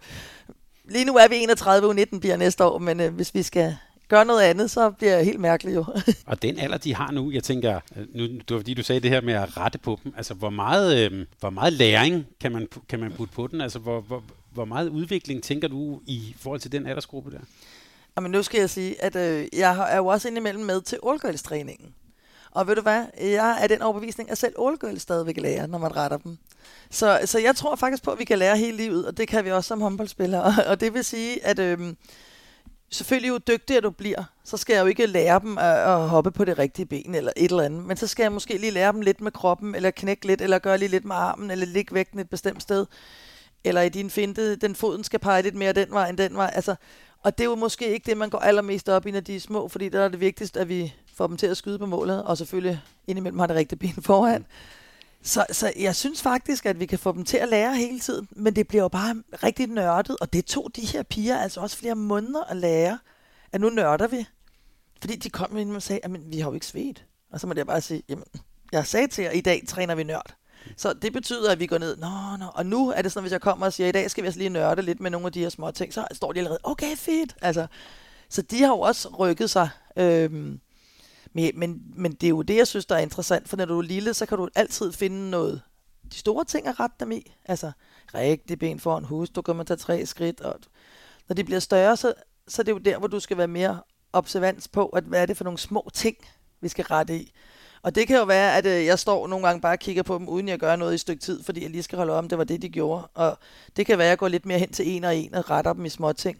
[0.89, 3.77] lige nu er vi 31, og 19 bliver næste år, men øh, hvis vi skal
[4.07, 5.85] gøre noget andet, så bliver det helt mærkeligt jo.
[6.25, 9.01] og den alder, de har nu, jeg tænker, øh, nu, det var fordi du sagde
[9.01, 12.51] det her med at rette på dem, altså hvor meget, øh, hvor meget læring kan
[12.51, 13.61] man, kan man putte på den?
[13.61, 17.39] Altså hvor, hvor, hvor meget udvikling tænker du i forhold til den aldersgruppe der?
[18.17, 21.93] Jamen nu skal jeg sige, at øh, jeg er jo også indimellem med til ålgøjlstræningen.
[22.51, 25.95] Og ved du hvad, jeg er den overbevisning, at selv ålgøjl stadigvæk lærer, når man
[25.95, 26.37] retter dem.
[26.89, 29.45] Så, så jeg tror faktisk på, at vi kan lære hele livet, og det kan
[29.45, 30.53] vi også som håndboldspillere.
[30.69, 31.97] Og det vil sige, at øhm,
[32.95, 36.31] selvfølgelig jo dygtigere du bliver, så skal jeg jo ikke lære dem at, at hoppe
[36.31, 37.83] på det rigtige ben eller et eller andet.
[37.83, 40.59] Men så skal jeg måske lige lære dem lidt med kroppen, eller knække lidt, eller
[40.59, 42.85] gøre lige lidt med armen, eller ligge vægten et bestemt sted.
[43.63, 46.51] Eller i din finte, den foden skal pege lidt mere den vej end den vej.
[46.53, 46.75] Altså,
[47.23, 49.39] og det er jo måske ikke det, man går allermest op i, når de er
[49.39, 52.23] små, fordi der er det vigtigst, at vi får dem til at skyde på målet,
[52.23, 54.45] og selvfølgelig indimellem har det rigtige ben foran.
[55.25, 58.27] Så, så jeg synes faktisk, at vi kan få dem til at lære hele tiden,
[58.31, 61.77] men det bliver jo bare rigtig nørdet, og det tog de her piger altså også
[61.77, 62.99] flere måneder at lære,
[63.51, 64.27] at nu nørder vi.
[65.01, 67.05] Fordi de kom ind og sagde, at vi har jo ikke svedt.
[67.31, 68.25] Og så må jeg bare sige, jamen,
[68.71, 70.35] jeg sagde til jer, at i dag træner vi nørd.
[70.77, 73.31] Så det betyder, at vi går ned, nå, nå, og nu er det sådan, hvis
[73.31, 75.25] jeg kommer og siger, at i dag skal vi altså lige nørde lidt med nogle
[75.27, 77.35] af de her små ting, så står de allerede, okay, fedt.
[77.41, 77.67] Altså,
[78.29, 79.69] så de har jo også rykket sig.
[79.97, 80.59] Øhm,
[81.35, 83.77] men, men, men det er jo det, jeg synes, der er interessant, for når du
[83.77, 85.61] er lille, så kan du altid finde noget,
[86.11, 87.35] de store ting at rette dem i.
[87.45, 87.71] Altså,
[88.13, 90.59] rigtig ben foran hus, du kan man tage tre skridt, og
[91.29, 92.13] når de bliver større, så,
[92.47, 93.79] så er det jo der, hvor du skal være mere
[94.13, 96.17] observans på, at hvad er det for nogle små ting,
[96.61, 97.31] vi skal rette i.
[97.81, 100.17] Og det kan jo være, at øh, jeg står nogle gange bare og kigger på
[100.17, 102.29] dem, uden jeg gør noget i et stykke tid, fordi jeg lige skal holde om,
[102.29, 103.07] det var det, de gjorde.
[103.13, 103.37] Og
[103.75, 105.73] det kan være, at jeg går lidt mere hen til en og en og retter
[105.73, 106.37] dem i små ting.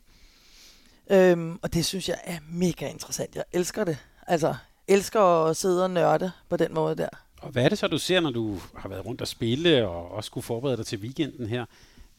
[1.09, 3.35] Øhm, og det synes jeg er mega interessant.
[3.35, 3.97] Jeg elsker det.
[4.27, 4.55] Altså,
[4.87, 7.09] elsker at sidde og nørde på den måde der.
[7.41, 10.11] Og hvad er det så, du ser, når du har været rundt og spille, og
[10.11, 11.65] også skulle forberede dig til weekenden her?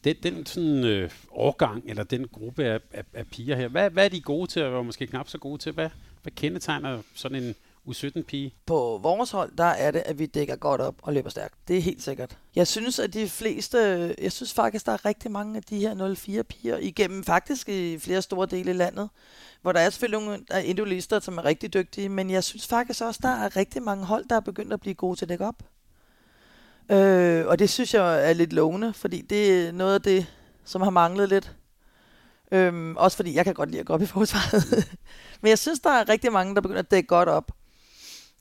[0.03, 4.05] Den, den sådan øh, årgang, eller den gruppe af, af, af piger her, hvad, hvad
[4.05, 5.71] er de gode til, og måske knap så gode til?
[5.71, 5.89] Hvad,
[6.21, 7.55] hvad kendetegner sådan en
[7.87, 8.53] U17-pige?
[8.65, 11.53] På vores hold, der er det, at vi dækker godt op og løber stærkt.
[11.67, 12.37] Det er helt sikkert.
[12.55, 13.77] Jeg synes, at de fleste,
[14.21, 18.21] jeg synes faktisk, der er rigtig mange af de her 04-piger igennem faktisk i flere
[18.21, 19.09] store dele af landet,
[19.61, 23.19] hvor der er selvfølgelig nogle individualister, som er rigtig dygtige, men jeg synes faktisk også,
[23.23, 25.63] der er rigtig mange hold, der er begyndt at blive gode til at dække op.
[26.91, 30.25] Øh, og det synes jeg er lidt lovende, fordi det er noget af det,
[30.65, 31.55] som har manglet lidt.
[32.51, 34.87] Øhm, også fordi jeg kan godt lide at gå op i forsvaret.
[35.41, 37.51] Men jeg synes, der er rigtig mange, der begynder at dække godt op.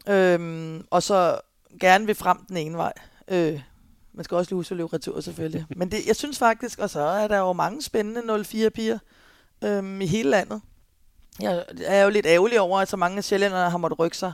[0.09, 1.41] Øhm, og så
[1.81, 2.93] gerne vil frem den ene vej.
[3.29, 3.61] Øh,
[4.13, 5.67] man skal også lige huske at løbe retur selvfølgelig.
[5.77, 8.99] Men det, jeg synes faktisk, og så er der jo mange spændende 04-piger
[9.65, 10.61] øhm, i hele landet.
[11.41, 14.33] Jeg er jo lidt ærgerlig over, at så mange af sjællænderne har måttet rykke sig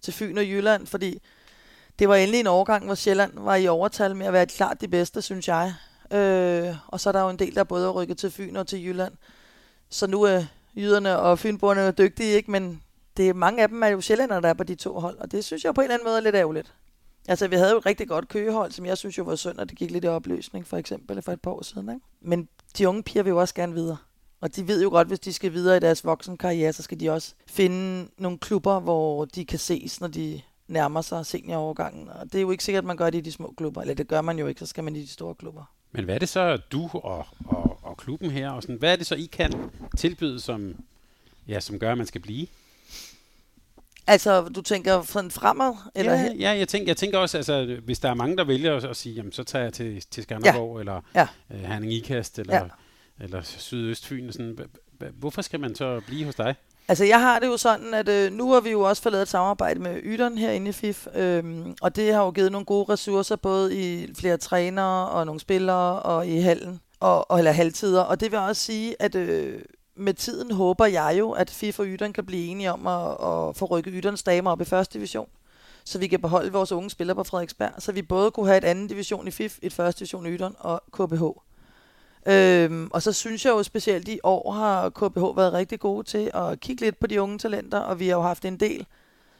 [0.00, 1.22] til Fyn og Jylland, fordi
[1.98, 4.88] det var endelig en overgang, hvor Sjælland var i overtal med at være klart de
[4.88, 5.74] bedste, synes jeg.
[6.12, 8.66] Øh, og så er der jo en del, der både er rykket til Fyn og
[8.66, 9.12] til Jylland.
[9.90, 10.44] Så nu er
[10.76, 12.50] jyderne og fynboerne dygtige, ikke?
[12.50, 12.82] men
[13.16, 15.32] det er mange af dem er jo sjællænder, der er på de to hold, og
[15.32, 16.74] det synes jeg på en eller anden måde er lidt ærgerligt.
[17.28, 19.68] Altså, vi havde jo et rigtig godt køgehold, som jeg synes jo var synd, og
[19.68, 21.88] det gik lidt i opløsning, for eksempel, for et par år siden.
[21.88, 22.00] Ikke?
[22.20, 22.48] Men
[22.78, 23.96] de unge piger vil jo også gerne videre.
[24.40, 27.10] Og de ved jo godt, hvis de skal videre i deres voksenkarriere, så skal de
[27.10, 32.08] også finde nogle klubber, hvor de kan ses, når de nærmer sig seniorårgangen.
[32.08, 33.80] Og det er jo ikke sikkert, at man gør det i de små klubber.
[33.80, 35.64] Eller det gør man jo ikke, så skal man i de store klubber.
[35.92, 38.96] Men hvad er det så, du og, og, og klubben her, og sådan, hvad er
[38.96, 39.52] det så, I kan
[39.98, 40.74] tilbyde, som,
[41.48, 42.46] ja, som gør, at man skal blive?
[44.06, 45.74] Altså, du tænker sådan fremad?
[45.94, 48.76] Eller ja, ja jeg, tænker, jeg tænker også, altså, hvis der er mange, der vælger
[48.76, 50.80] at, at sige, jamen, så tager jeg til, til Skanderborg, ja.
[50.80, 51.26] eller ja.
[51.50, 52.64] øh, Herning Ikast, eller, ja.
[53.20, 54.32] eller Sydøstfyn.
[54.32, 54.58] Sådan.
[55.18, 56.54] Hvorfor skal man så blive hos dig?
[56.88, 59.22] Altså, jeg har det jo sådan, at øh, nu har vi jo også fået lavet
[59.22, 62.92] et samarbejde med Yderen herinde i FIF, øhm, og det har jo givet nogle gode
[62.92, 68.00] ressourcer, både i flere trænere og nogle spillere og i hallen, og, og, eller halvtider.
[68.00, 69.62] Og det vil også sige, at øh,
[69.96, 73.56] med tiden håber jeg jo, at FIF og Ytteren kan blive enige om at, at
[73.56, 75.28] få rykket Ytterens damer op i første division,
[75.84, 78.64] så vi kan beholde vores unge spillere på Frederiksberg, så vi både kunne have et
[78.64, 81.22] anden division i FIF, et første division i Ytteren og KBH.
[82.26, 86.30] Øhm, og så synes jeg jo specielt i år har KBH været rigtig gode til
[86.34, 88.86] at kigge lidt på de unge talenter, og vi har jo haft en del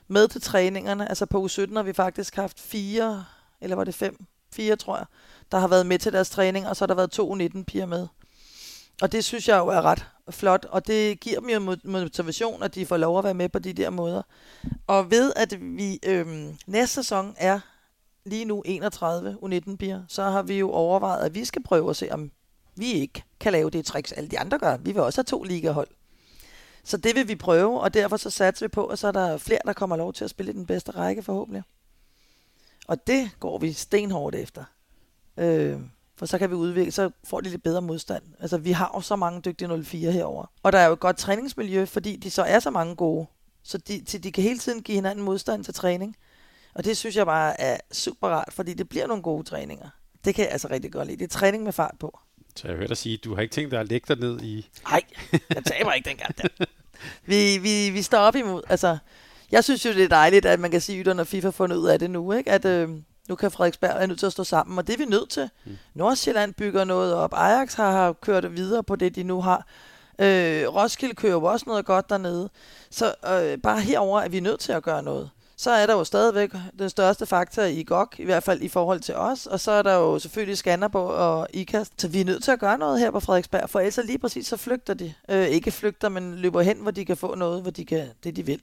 [0.08, 1.08] med til træningerne.
[1.08, 3.24] Altså på U17 har vi faktisk haft fire,
[3.60, 4.24] eller var det fem?
[4.52, 5.06] Fire, tror jeg,
[5.52, 7.86] der har været med til deres træning, og så har der været to 19 piger
[7.86, 8.06] med.
[9.02, 12.74] Og det synes jeg jo er ret flot, og det giver dem jo motivation, at
[12.74, 14.22] de får lov at være med på de der måder.
[14.86, 17.60] Og ved at vi øhm, næste sæson er
[18.24, 21.96] lige nu 31 U19 piger, så har vi jo overvejet, at vi skal prøve at
[21.96, 22.30] se, om
[22.76, 24.76] vi ikke kan lave det tricks, alle de andre gør.
[24.76, 25.88] Vi vil også have to ligahold.
[26.84, 29.38] Så det vil vi prøve, og derfor så satser vi på, at så er der
[29.38, 31.62] flere, der kommer lov til at spille i den bedste række forhåbentlig.
[32.88, 34.64] Og det går vi stenhårdt efter.
[35.36, 35.80] Øh,
[36.22, 38.22] for så kan vi udvikle, så får de lidt bedre modstand.
[38.40, 40.46] Altså, vi har jo så mange dygtige 04 herover.
[40.62, 43.26] Og der er jo et godt træningsmiljø, fordi de så er så mange gode.
[43.62, 46.16] Så de, de kan hele tiden give hinanden modstand til træning.
[46.74, 49.88] Og det synes jeg bare er super rart, fordi det bliver nogle gode træninger.
[50.24, 51.18] Det kan jeg altså rigtig godt lide.
[51.18, 52.18] Det er træning med fart på.
[52.56, 54.40] Så jeg hørte dig sige, at du har ikke tænkt dig at lægge dig ned
[54.40, 54.68] i...
[54.90, 56.38] Nej, jeg taber ikke dengang.
[56.38, 56.64] Der.
[57.26, 58.62] Vi, vi, vi står op imod.
[58.68, 58.98] Altså,
[59.52, 61.76] jeg synes jo, det er dejligt, at man kan sige, at når FIFA har fundet
[61.76, 62.50] ud af det nu, ikke?
[62.50, 62.88] at øh,
[63.28, 65.50] nu kan Frederiksberg være nødt til at stå sammen, og det er vi nødt til.
[65.64, 65.78] Mm.
[65.94, 67.34] Nordsjælland bygger noget op.
[67.34, 69.66] Ajax har, har kørt videre på det, de nu har.
[70.18, 72.50] Øh, Roskilde kører jo også noget godt dernede.
[72.90, 75.30] Så øh, bare herover er vi nødt til at gøre noget
[75.62, 79.00] så er der jo stadigvæk den største faktor i GOG, i hvert fald i forhold
[79.00, 82.00] til os, og så er der jo selvfølgelig Skanderborg og IKAST.
[82.00, 84.46] Så vi er nødt til at gøre noget her på Frederiksberg, for ellers lige præcis
[84.46, 85.14] så flygter de.
[85.28, 88.36] Øh, ikke flygter, men løber hen, hvor de kan få noget, hvor de kan det,
[88.36, 88.62] de vil.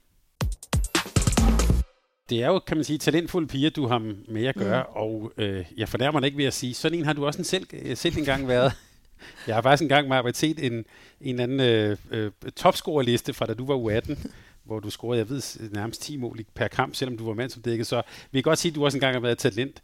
[2.30, 5.00] Det er jo, kan man sige, talentfulde piger, du har med at gøre, mm.
[5.00, 7.44] og øh, jeg fornærmer mig ikke ved at sige, sådan en har du også en
[7.44, 8.72] selv, øh, selv engang været.
[9.46, 10.84] Jeg har faktisk engang med set en,
[11.20, 14.28] en anden øh, øh, topscorerliste fra da du var U18,
[14.66, 17.62] hvor du scorede, jeg ved, nærmest 10 mål per kamp, selvom du var mand som
[17.62, 17.86] dækket.
[17.86, 19.82] Så vi kan godt sige, at du også engang har været talent.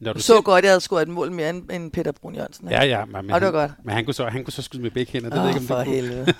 [0.00, 0.42] Når du så selv...
[0.42, 2.68] godt, at jeg havde scoret et mål mere end, end Peter Brun Jørgensen.
[2.68, 3.04] Ja, ja.
[3.04, 3.72] Men, og det var godt.
[3.84, 5.30] Men han kunne, så, han kunne så skyde med begge hænder.
[5.30, 6.34] Det oh, ved ikke, om for det helvede.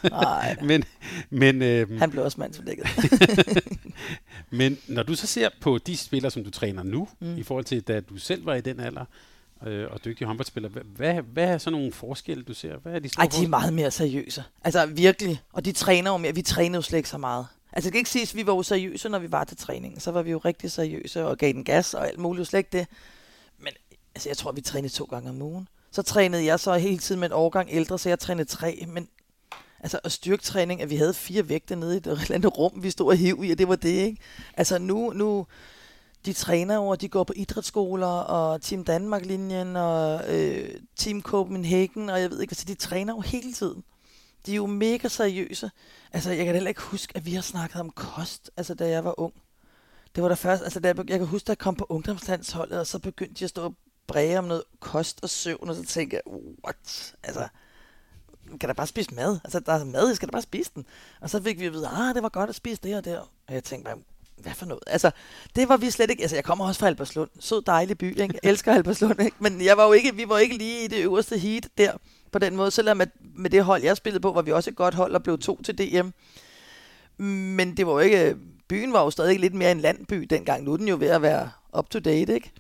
[0.69, 0.85] men,
[1.31, 2.87] men, øh, han blev også mand som dækket.
[4.51, 7.39] Men når du så ser på de spillere, som du træner nu, mm.
[7.39, 9.05] i forhold til da du selv var i den alder,
[9.67, 10.73] øh, og dygtige håndboldspillere.
[10.85, 12.77] Hvad, hvad, er så nogle forskelle, du ser?
[12.77, 14.45] Hvad er de store Ej, de er meget mere seriøse.
[14.65, 15.43] Altså virkelig.
[15.53, 16.35] Og de træner jo mere.
[16.35, 17.47] Vi træner jo slet ikke så meget.
[17.73, 20.01] Altså, det kan ikke siges, at vi var jo seriøse, når vi var til træningen.
[20.01, 22.49] Så var vi jo rigtig seriøse og gav den gas og alt muligt.
[22.49, 22.87] Slet ikke det.
[23.59, 23.73] Men
[24.15, 25.69] altså, jeg tror, vi trænede to gange om ugen.
[25.91, 28.85] Så trænede jeg så hele tiden med en årgang ældre, så jeg trænede tre.
[28.89, 29.09] Men
[29.85, 32.91] altså, og styrketræning, at vi havde fire vægte nede i et eller andet rum, vi
[32.91, 34.23] stod og hiv i, og det var det, ikke?
[34.57, 35.47] Altså, nu, nu,
[36.27, 42.21] de træner over, de går på idrætsskoler, og Team Danmark-linjen, og øh, Team Copenhagen, og
[42.21, 43.85] jeg ved ikke, altså de træner jo hele tiden.
[44.47, 45.71] De er jo mega seriøse.
[46.13, 49.05] Altså, jeg kan heller ikke huske, at vi har snakket om kost, altså da jeg
[49.05, 49.35] var ung.
[50.15, 52.81] det var der først, altså da jeg, jeg kan huske, da jeg kom på ungdomslandsholdet,
[52.81, 53.75] og så begyndte jeg at stå og
[54.07, 57.15] bræge om noget kost og søvn, og så tænkte jeg, what?
[57.23, 57.49] Altså,
[58.61, 59.39] kan der bare spise mad?
[59.45, 60.87] Altså, der er mad, jeg skal da bare spise den.
[61.21, 63.19] Og så fik vi at vide, ah, det var godt at spise det og det.
[63.19, 63.99] Og jeg tænkte bare,
[64.37, 64.83] hvad for noget?
[64.87, 65.11] Altså,
[65.57, 66.23] det var vi slet ikke.
[66.23, 67.31] Altså, jeg kommer også fra Alberslund.
[67.41, 68.39] Sød, dejlig by, ikke?
[68.43, 69.37] Jeg elsker Alberslund, ikke?
[69.41, 71.93] Men jeg var jo ikke, vi var ikke lige i det øverste heat der
[72.33, 72.71] på den måde.
[72.71, 75.23] Selvom at med det hold, jeg spillede på, var vi også et godt hold og
[75.23, 76.09] blev to til DM.
[77.23, 78.37] Men det var jo ikke...
[78.69, 80.65] Byen var jo stadig lidt mere en landby dengang.
[80.65, 82.53] Nu er den jo ved at være up to date, ikke?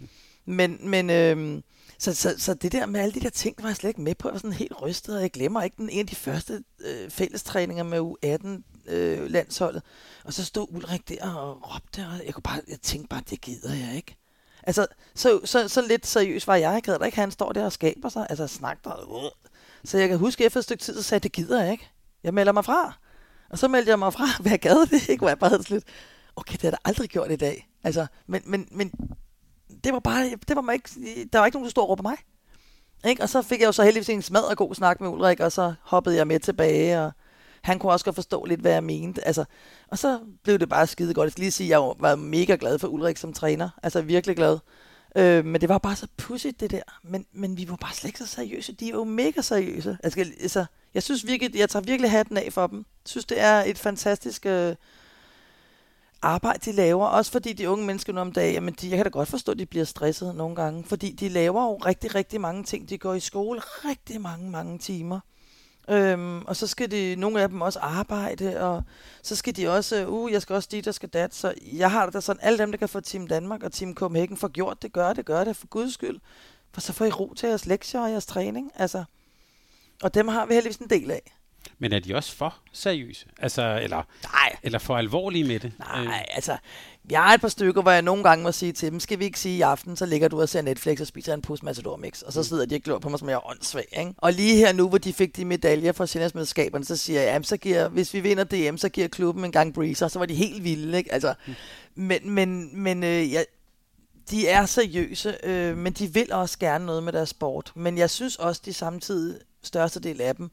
[0.46, 1.62] Men, men øhm,
[1.98, 4.14] så, så, så det der med alle de der ting, var jeg slet ikke med
[4.14, 4.28] på.
[4.28, 7.10] Jeg var sådan helt rystet, og jeg glemmer ikke den en af de første øh,
[7.10, 8.48] fællestræninger med U18
[8.92, 9.82] øh, landsholdet.
[10.24, 13.40] Og så stod Ulrik der og råbte, og jeg, kunne bare, jeg tænkte bare, det
[13.40, 14.16] gider jeg ikke.
[14.62, 16.72] Altså, så, så, så lidt seriøst var jeg.
[16.72, 18.26] Jeg gad ikke, han står der og skaber sig.
[18.30, 19.30] Altså, snak der.
[19.84, 21.90] Så jeg kan huske, efter et stykke tid, så sagde jeg, det gider jeg ikke.
[22.22, 22.98] Jeg melder mig fra.
[23.50, 25.70] Og så meldte jeg mig fra, hvad jeg gad det ikke, hvor jeg bare havde
[25.70, 25.84] lidt,
[26.36, 27.68] okay, det har jeg aldrig gjort i dag.
[27.84, 28.92] Altså, men, men, men
[29.84, 30.90] det var bare, det var mig ikke,
[31.32, 32.16] der var ikke nogen, der stod og råbte mig.
[33.06, 33.22] Ikke?
[33.22, 35.52] Og så fik jeg jo så heldigvis en smad og god snak med Ulrik, og
[35.52, 37.12] så hoppede jeg med tilbage, og
[37.62, 39.26] han kunne også godt forstå lidt, hvad jeg mente.
[39.26, 39.44] Altså,
[39.88, 41.26] og så blev det bare skide godt.
[41.26, 43.70] Jeg skal lige sige, at jeg var mega glad for Ulrik som træner.
[43.82, 44.58] Altså virkelig glad.
[45.16, 46.82] Øh, men det var bare så pudsigt, det der.
[47.02, 48.72] Men, men vi var bare slet ikke så seriøse.
[48.72, 49.98] De er jo mega seriøse.
[50.02, 52.78] Altså, altså, jeg synes virkelig, jeg tager virkelig hatten af for dem.
[52.78, 54.74] Jeg synes, det er et fantastisk øh,
[56.24, 57.06] arbejde, de laver.
[57.06, 59.52] Også fordi de unge mennesker nu om dagen, jamen de, jeg kan da godt forstå,
[59.52, 60.84] at de bliver stresset nogle gange.
[60.84, 62.88] Fordi de laver jo rigtig, rigtig mange ting.
[62.88, 65.20] De går i skole rigtig mange, mange timer.
[65.88, 68.82] Øhm, og så skal de, nogle af dem også arbejde, og
[69.22, 71.34] så skal de også, uh, jeg skal også dit, der skal dat.
[71.34, 73.94] Så jeg har det da sådan, alle dem, der kan få Team Danmark og Team
[73.94, 76.20] Copenhagen for gjort det, gør det, gør det, for guds skyld.
[76.72, 78.72] For så får I ro til jeres lektier og jeres træning.
[78.74, 79.04] Altså,
[80.02, 81.34] og dem har vi heldigvis en del af.
[81.78, 83.26] Men er de også for seriøse?
[83.38, 84.56] Altså, eller, Nej.
[84.62, 85.72] eller for alvorlige med det?
[85.78, 86.20] Nej, øh.
[86.34, 86.56] altså,
[87.10, 89.24] jeg har et par stykker, hvor jeg nogle gange må sige til dem, skal vi
[89.24, 91.96] ikke sige i aften, så ligger du og ser Netflix og spiser en pus Matador
[91.96, 92.44] Mix, og så mm.
[92.44, 93.98] sidder de og glor på mig, som jeg er åndssvag.
[93.98, 94.14] Ikke?
[94.16, 97.56] Og lige her nu, hvor de fik de medaljer fra Sjællandsmesterskaberne, så siger jeg, så
[97.56, 100.64] giver, hvis vi vinder DM, så giver klubben en gang breezer, så var de helt
[100.64, 100.98] vilde.
[100.98, 101.12] Ikke?
[101.12, 101.54] Altså, mm.
[101.94, 103.46] Men, men, men øh, jeg,
[104.30, 107.72] de er seriøse, øh, men de vil også gerne noget med deres sport.
[107.74, 110.50] Men jeg synes også, de samtidig, største del af dem,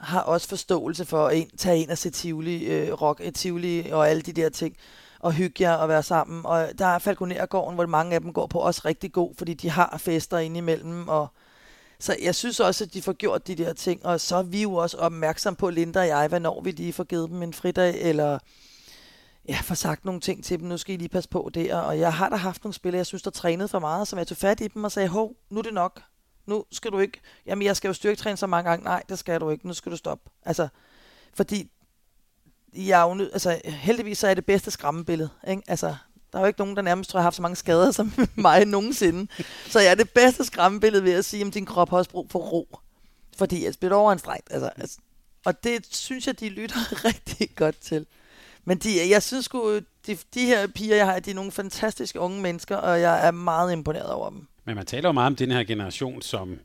[0.00, 4.08] har også forståelse for at tage ind og se Tivoli, øh, rock, øh, Tivoli og
[4.10, 4.76] alle de der ting,
[5.20, 6.46] og hygge jer og være sammen.
[6.46, 9.70] Og der er Falconergården, hvor mange af dem går på også rigtig god, fordi de
[9.70, 11.28] har fester indimellem, og
[11.98, 14.62] så jeg synes også, at de får gjort de der ting, og så er vi
[14.62, 18.00] jo også opmærksom på, Linda og jeg, hvornår vi lige får givet dem en fridag,
[18.00, 18.38] eller
[19.48, 21.98] ja, får sagt nogle ting til dem, nu skal I lige passe på der, og
[21.98, 24.36] jeg har da haft nogle spillere, jeg synes, der trænede for meget, som jeg tog
[24.36, 26.02] fat i dem og sagde, hov, nu er det nok,
[26.50, 29.40] nu skal du ikke, jamen jeg skal jo styrketræne så mange gange, nej, det skal
[29.40, 30.30] du ikke, nu skal du stoppe.
[30.44, 30.68] Altså,
[31.34, 31.70] fordi
[32.74, 35.62] jeg er jo nød, altså heldigvis så er det bedste skræmmebillede, ikke?
[35.66, 35.96] Altså,
[36.32, 38.12] der er jo ikke nogen, der nærmest tror, jeg har haft så mange skader som
[38.34, 39.32] mig nogensinde.
[39.68, 42.30] Så jeg er det bedste skræmmebillede ved at sige, at din krop har også brug
[42.30, 42.78] for ro.
[43.36, 44.52] Fordi jeg spiller overanstrengt.
[44.52, 44.98] Altså, altså,
[45.44, 48.06] og det synes jeg, de lytter rigtig godt til.
[48.64, 52.20] Men de, jeg synes sgu, de, de her piger, jeg har, de er nogle fantastiske
[52.20, 54.46] unge mennesker, og jeg er meget imponeret over dem.
[54.64, 56.58] Men man taler jo meget om den her generation, som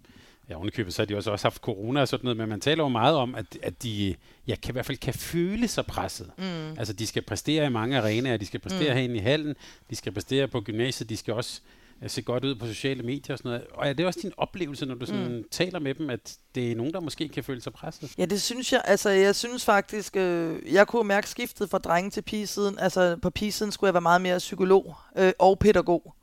[0.50, 2.84] Ja, underkøbet, så har de også, også haft corona og sådan noget, men man taler
[2.84, 4.16] jo meget om, at, at de
[4.48, 6.32] ja, kan, i hvert fald kan føle sig presset.
[6.38, 6.78] Mm.
[6.78, 8.96] Altså, de skal præstere i mange arenaer, de skal præstere mm.
[8.96, 9.56] herinde i hallen,
[9.90, 11.62] de skal præstere på gymnasiet, de skal også
[12.02, 13.68] ja, se godt ud på sociale medier og sådan noget.
[13.72, 15.44] Og er det også din oplevelse, når du sådan mm.
[15.52, 18.14] taler med dem, at det er nogen, der måske kan føle sig presset?
[18.18, 18.82] Ja, det synes jeg.
[18.86, 22.80] Altså, jeg synes faktisk, øh, jeg kunne mærke skiftet fra drenge til pigesiden.
[22.80, 26.16] Altså, på pigesiden skulle jeg være meget mere psykolog øh, og pædagog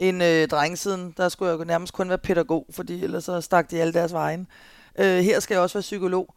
[0.00, 1.14] end øh, drengesiden.
[1.16, 4.12] Der skulle jeg jo nærmest kun være pædagog, fordi ellers så stak de alle deres
[4.12, 4.46] vejen.
[4.98, 6.34] Øh, her skal jeg også være psykolog.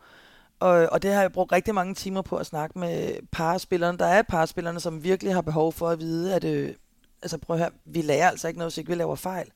[0.60, 3.98] Og, og det har jeg brugt rigtig mange timer på at snakke med parspillerne.
[3.98, 6.74] Der er parspillerne, som virkelig har behov for at vide, at øh,
[7.22, 9.52] altså prøv at høre, vi lærer altså ikke noget, hvis ikke vi laver fejl.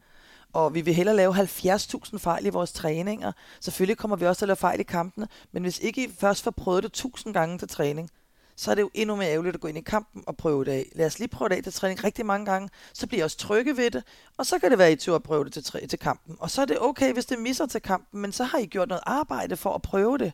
[0.54, 3.32] Og vi vil hellere lave 70.000 fejl i vores træninger.
[3.60, 6.44] Selvfølgelig kommer vi også til at lave fejl i kampene, men hvis ikke I først
[6.44, 8.10] får prøvet det 1000 gange til træning,
[8.58, 10.72] så er det jo endnu mere ærgerligt at gå ind i kampen og prøve det
[10.72, 10.86] af.
[10.96, 13.38] Lad os lige prøve det af til træning rigtig mange gange, så bliver jeg også
[13.38, 14.04] trygge ved det,
[14.38, 16.36] og så kan det være, at I tør at prøve det til, træ- til kampen.
[16.40, 18.88] Og så er det okay, hvis det misser til kampen, men så har I gjort
[18.88, 20.34] noget arbejde for at prøve det.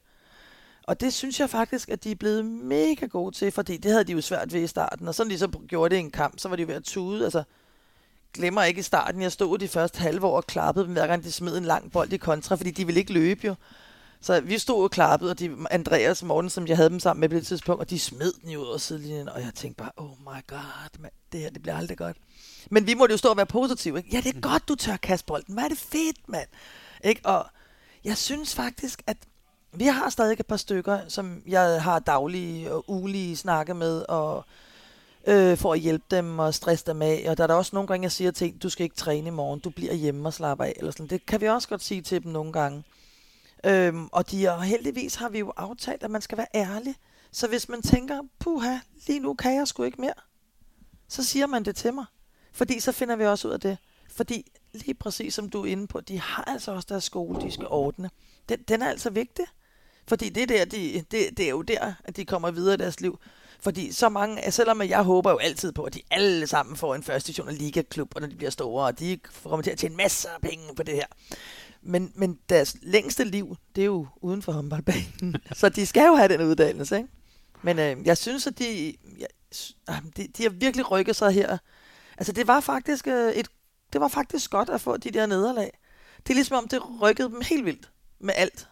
[0.84, 4.04] Og det synes jeg faktisk, at de er blevet mega gode til, fordi det havde
[4.04, 5.08] de jo svært ved i starten.
[5.08, 7.24] Og sådan de så gjorde det i en kamp, så var de ved at tude.
[7.24, 7.44] Altså,
[8.34, 11.24] glemmer ikke i starten, jeg stod de første halve år og klappede dem, hver gang
[11.24, 13.56] de smed en lang bold i kontra, fordi de ville ikke løbe jo.
[14.24, 17.22] Så vi stod og klappede, og de, Andreas og Morten, som jeg havde dem sammen
[17.22, 19.84] med på det tidspunkt, og de smed den jo ud af sidelinjen, og jeg tænkte
[19.84, 22.18] bare, oh my god, man, det her det bliver aldrig godt.
[22.70, 23.98] Men vi måtte jo stå og være positive.
[23.98, 24.10] Ikke?
[24.14, 25.54] Ja, det er godt, du tør kaste bolden.
[25.54, 26.48] Hvad er det fedt, mand?
[27.04, 27.22] Ikke?
[27.24, 27.46] Og
[28.04, 29.18] jeg synes faktisk, at
[29.74, 34.46] vi har stadig et par stykker, som jeg har daglige og ugelige snakke med, og
[35.28, 37.26] øh, for at hjælpe dem og stresse dem af.
[37.30, 39.28] Og der er der også nogle gange, jeg siger til en, du skal ikke træne
[39.28, 40.74] i morgen, du bliver hjemme og slapper af.
[40.78, 41.08] Eller sådan.
[41.08, 42.84] Det kan vi også godt sige til dem nogle gange.
[43.66, 46.96] Øhm, og de, og heldigvis har vi jo aftalt, at man skal være ærlig.
[47.32, 50.14] Så hvis man tænker, puha, lige nu kan jeg sgu ikke mere,
[51.08, 52.06] så siger man det til mig.
[52.52, 53.78] Fordi så finder vi også ud af det.
[54.10, 57.52] Fordi lige præcis som du er inde på, de har altså også deres skole, de
[57.52, 58.10] skal ordne.
[58.50, 59.46] Den, den er altså vigtig.
[60.08, 63.02] Fordi det, der, de, det, det er jo der, at de kommer videre i deres
[63.02, 63.20] liv.
[63.60, 66.96] Fordi så mange, altså selvom jeg håber jo altid på, at de alle sammen får
[66.96, 69.78] en første division og ligaklub, og når de bliver store, og de kommer til at
[69.78, 71.06] tjene masser af penge på det her.
[71.86, 75.36] Men, men deres længste liv, det er jo uden for håndboldbanen.
[75.60, 77.10] så de skal jo have den uddannelse, ikke?
[77.62, 79.28] Men øh, jeg synes, at de, jeg,
[79.88, 81.58] ah, de, de har virkelig rykket sig her.
[82.18, 83.48] Altså, det var faktisk øh, et,
[83.94, 85.72] det var faktisk godt at få de der nederlag.
[86.18, 88.68] Det er ligesom om, det rykkede dem helt vildt med alt.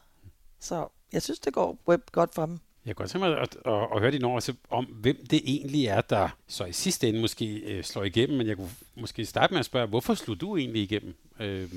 [0.59, 2.59] Så jeg synes, det går web godt for dem.
[2.85, 5.85] Jeg kan godt tænke mig at, at, at høre dine ord om, hvem det egentlig
[5.85, 8.37] er, der så i sidste ende måske øh, slår igennem.
[8.37, 11.15] Men jeg kunne måske starte med at spørge, hvorfor slog du egentlig igennem?
[11.39, 11.69] Øh,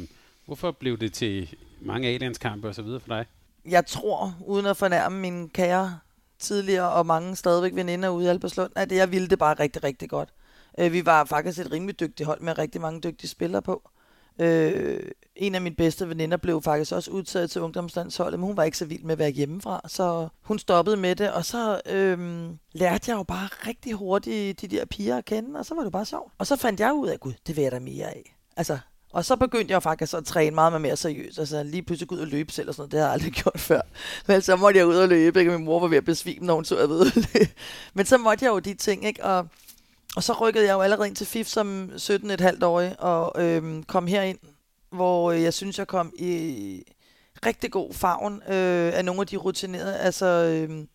[0.47, 3.27] hvorfor blev det til mange A-landskampe og så videre for dig?
[3.69, 5.99] Jeg tror, uden at fornærme min kære
[6.39, 10.11] tidligere og mange stadigvæk veninder ude i Alberslund, at jeg ville det bare rigtig, rigtig
[10.11, 10.29] godt.
[10.79, 13.91] Øh, vi var faktisk et rimelig dygtigt hold med rigtig mange dygtige spillere på.
[14.39, 15.01] Øh,
[15.37, 18.79] en af mine bedste veninder blev faktisk også udtaget til ungdomslandsholdet, men hun var ikke
[18.79, 23.11] så vild med at være hjemmefra, så hun stoppede med det, og så øh, lærte
[23.11, 26.05] jeg jo bare rigtig hurtigt de der piger at kende, og så var det bare
[26.05, 26.33] sjovt.
[26.39, 28.37] Og så fandt jeg ud af, gud, det vil jeg da mere af.
[28.57, 28.79] Altså,
[29.15, 31.39] og så begyndte jeg faktisk at træne meget mere seriøst.
[31.39, 32.93] Altså lige pludselig gå ud og løbe selv og sådan noget.
[32.93, 33.81] Det har jeg aldrig gjort før.
[34.27, 35.51] Men så måtte jeg ud og løbe, ikke?
[35.51, 37.55] Min mor var ved at besvime, når hun så jeg ved det.
[37.95, 39.25] Men så måtte jeg jo de ting, ikke?
[39.25, 39.49] Og,
[40.17, 43.43] og så rykkede jeg jo allerede ind til FIF som 17 et halvt år og
[43.43, 44.39] øhm, kom herind,
[44.93, 46.83] hvor øh, jeg synes, jeg kom i
[47.47, 49.99] rigtig god farven øh, af nogle af de rutinerede.
[49.99, 50.87] Altså, øh,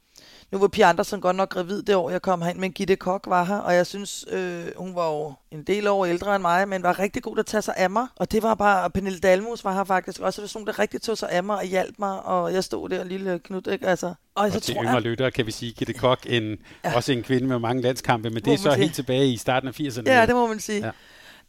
[0.51, 3.23] nu var Pia Andersen godt nok gravid det år, jeg kom herind, men Gitte Kok
[3.27, 6.67] var her, og jeg synes, øh, hun var jo en del år ældre end mig,
[6.67, 8.07] men var rigtig god at tage sig af mig.
[8.15, 11.17] Og det var bare, og Pernille Dalmus var her faktisk også, person, der rigtig tog
[11.17, 13.87] sig af mig og hjalp mig, og jeg stod der, lille Knud, ikke?
[13.87, 16.57] Altså, og, og så til tror yngre jeg, lyttere kan vi sige, Gitte Kok, en,
[16.85, 16.95] ja.
[16.95, 18.75] også en kvinde med mange landskampe, men det er så sige.
[18.75, 20.03] helt tilbage i starten af 80'erne.
[20.05, 20.85] Ja, det må man sige.
[20.85, 20.91] Ja.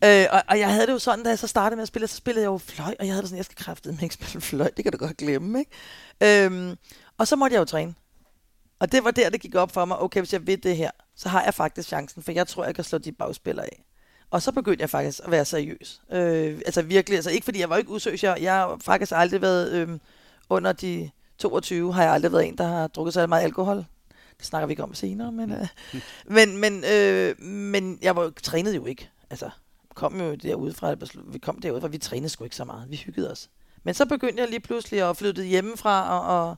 [0.05, 2.09] Øh, og, og jeg havde det jo sådan, da jeg så startede med at spille,
[2.09, 4.41] så spillede jeg jo fløj, og jeg havde det sådan, jeg skal kraftedeme ikke spille
[4.41, 6.47] fløj, det kan du godt glemme, ikke?
[6.47, 6.77] Øhm,
[7.19, 7.95] og så måtte jeg jo træne.
[8.81, 10.91] Og det var der, det gik op for mig, okay, hvis jeg vil det her,
[11.17, 13.85] så har jeg faktisk chancen, for jeg tror, jeg kan slå de bagspillere af.
[14.31, 16.03] Og så begyndte jeg faktisk at være seriøs.
[16.13, 19.43] Øh, altså virkelig, altså ikke fordi jeg var ikke usøgs, jeg, jeg har faktisk aldrig
[19.43, 19.99] været øh,
[20.49, 23.77] under de 22, har jeg aldrig været en, der har drukket så meget alkohol.
[24.39, 25.69] Det snakker vi ikke om senere, men, øh,
[26.37, 29.11] men, men, øh, men jeg var, trænede jo ikke.
[29.31, 29.51] Altså,
[29.95, 30.95] kom jo derude fra,
[31.27, 32.91] vi kom derude fra, vi trænede sgu ikke så meget.
[32.91, 33.51] Vi hyggede os.
[33.83, 36.57] Men så begyndte jeg lige pludselig at flytte hjemmefra, og, og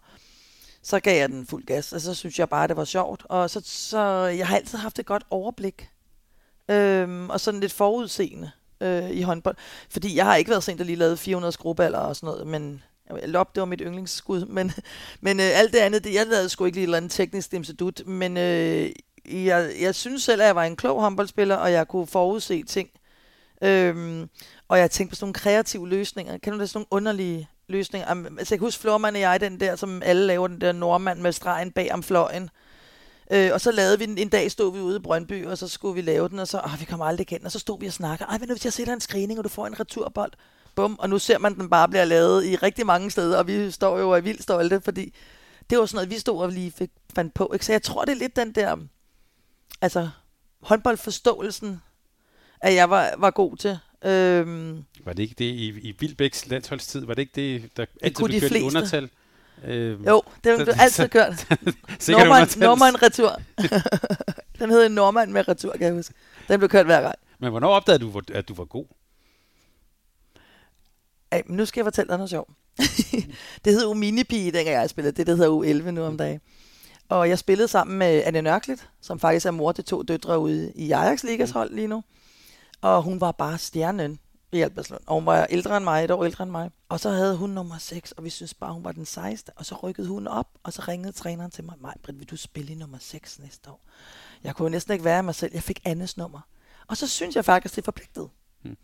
[0.83, 3.23] så gav jeg den fuld gas, og så synes jeg bare, det var sjovt.
[3.29, 5.89] Og så, så jeg har altid haft et godt overblik,
[6.69, 9.57] øhm, og sådan lidt forudseende øh, i håndbold.
[9.91, 12.83] Fordi jeg har ikke været sent, der lige lavede 400 skruballer og sådan noget, men
[13.27, 14.73] Lop, det var mit yndlingsskud, men,
[15.21, 17.53] men øh, alt det andet, det, jeg lavede sgu ikke lige et eller andet teknisk
[17.53, 18.91] dimsedut, men øh,
[19.25, 22.89] jeg, jeg synes selv, at jeg var en klog håndboldspiller, og jeg kunne forudse ting.
[23.63, 24.29] Øhm,
[24.69, 26.39] og jeg tænkte på sådan nogle kreative løsninger.
[26.39, 28.05] Kan du det sådan nogle underlige løsning.
[28.09, 31.21] Altså, jeg kan huske Flormand og jeg, den der, som alle laver, den der nordmand
[31.21, 32.51] med stregen bag om fløjen.
[33.31, 35.69] Øh, og så lavede vi den, en dag stod vi ude i Brøndby, og så
[35.69, 37.87] skulle vi lave den, og så, åh, vi kommer aldrig igen, og så stod vi
[37.87, 40.33] og snakkede, ej, men nu hvis jeg sætter en screening, og du får en returbold,
[40.75, 43.71] bum, og nu ser man den bare bliver lavet i rigtig mange steder, og vi
[43.71, 45.15] står jo og er vildt stolte, fordi
[45.71, 47.67] det var sådan noget, vi stod og lige fik, fandt på, ikke?
[47.67, 48.77] Så jeg tror, det er lidt den der,
[49.81, 50.09] altså,
[50.63, 51.83] håndboldforståelsen,
[52.61, 53.79] at jeg var, var god til.
[54.05, 57.07] Øhm, var det ikke det i, i Vildbæks landsholdstid?
[57.07, 59.11] Var det ikke det, der altid blev kørt i undertal?
[59.65, 61.47] Øhm, jo, det blev altid kørt.
[62.09, 62.49] Norman.
[62.57, 63.41] Norman retur.
[64.59, 66.15] den hed en Norman med retur, kan jeg huske.
[66.49, 67.15] Den blev kørt hver gang.
[67.39, 68.85] Men hvornår opdagede du, at du var god?
[71.31, 72.51] Ej, men nu skal jeg fortælle dig noget sjovt.
[73.65, 75.17] det hed jo Minipige, dengang jeg spillede.
[75.17, 76.41] Det, det hedder U11 nu om dagen.
[77.09, 80.73] Og jeg spillede sammen med Anne Nørklit, som faktisk er mor til to døtre ude
[80.75, 82.03] i Ajax Ligas hold lige nu.
[82.83, 84.19] Og hun var bare stjernen
[84.53, 85.01] i Albertslund.
[85.07, 86.71] Og hun var ældre end mig, et år ældre end mig.
[86.89, 89.53] Og så havde hun nummer 6, og vi synes bare, hun var den sejeste.
[89.57, 91.75] Og så rykkede hun op, og så ringede træneren til mig.
[91.81, 93.81] Maj, Britt, vil du spille i nummer 6 næste år?
[94.45, 95.51] Jeg kunne næsten ikke være af mig selv.
[95.55, 96.41] Jeg fik Annes nummer.
[96.87, 98.29] Og så synes jeg faktisk, det er forpligtet.
[98.63, 98.77] Hmm.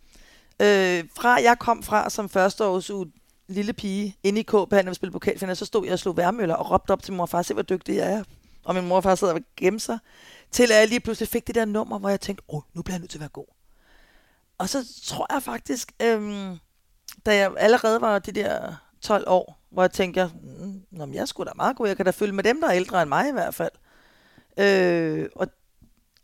[0.59, 3.05] Øh, fra jeg kom fra som førsteårs u
[3.47, 6.55] lille pige inde i KB, når vi spillede pokalfinal, så stod jeg og slog værmøller
[6.55, 8.23] og råbte op til mor og far, se hvor dygtig jeg er.
[8.63, 9.99] Og min mor og far sad og gemte sig,
[10.51, 12.95] til at jeg lige pludselig fik det der nummer, hvor jeg tænkte, åh, nu bliver
[12.95, 13.58] jeg nødt til at være god.
[14.59, 16.57] Og så tror jeg faktisk, øhm,
[17.25, 21.21] da jeg allerede var de der 12 år, hvor jeg tænker, mm, nå, men jeg
[21.21, 23.09] er sgu da meget god, jeg kan da følge med dem, der er ældre end
[23.09, 23.71] mig i hvert fald.
[24.57, 25.47] Øh, og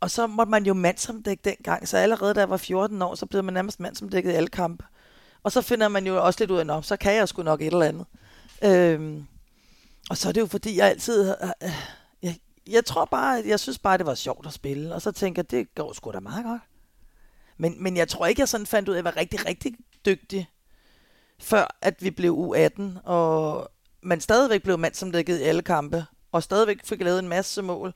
[0.00, 3.26] og så måtte man jo mandsomdække dengang, så allerede da jeg var 14 år, så
[3.26, 4.84] blev man nærmest mandsomdækket i alle kampe.
[5.42, 7.66] Og så finder man jo også lidt ud af, så kan jeg sgu nok et
[7.66, 8.06] eller andet.
[8.62, 9.22] Øh,
[10.10, 11.30] og så er det jo fordi, jeg altid...
[11.30, 11.70] Øh, øh
[12.22, 14.94] jeg, jeg tror bare, jeg synes bare, det var sjovt at spille.
[14.94, 16.62] Og så tænker jeg, det går sgu da meget godt.
[17.58, 19.74] Men, men jeg tror ikke, jeg sådan fandt ud af, at jeg var rigtig, rigtig
[20.06, 20.48] dygtig,
[21.38, 23.68] før at vi blev U18, og
[24.02, 27.62] man stadigvæk blev mand som dækket i alle kampe, og stadigvæk fik lavet en masse
[27.62, 27.94] mål.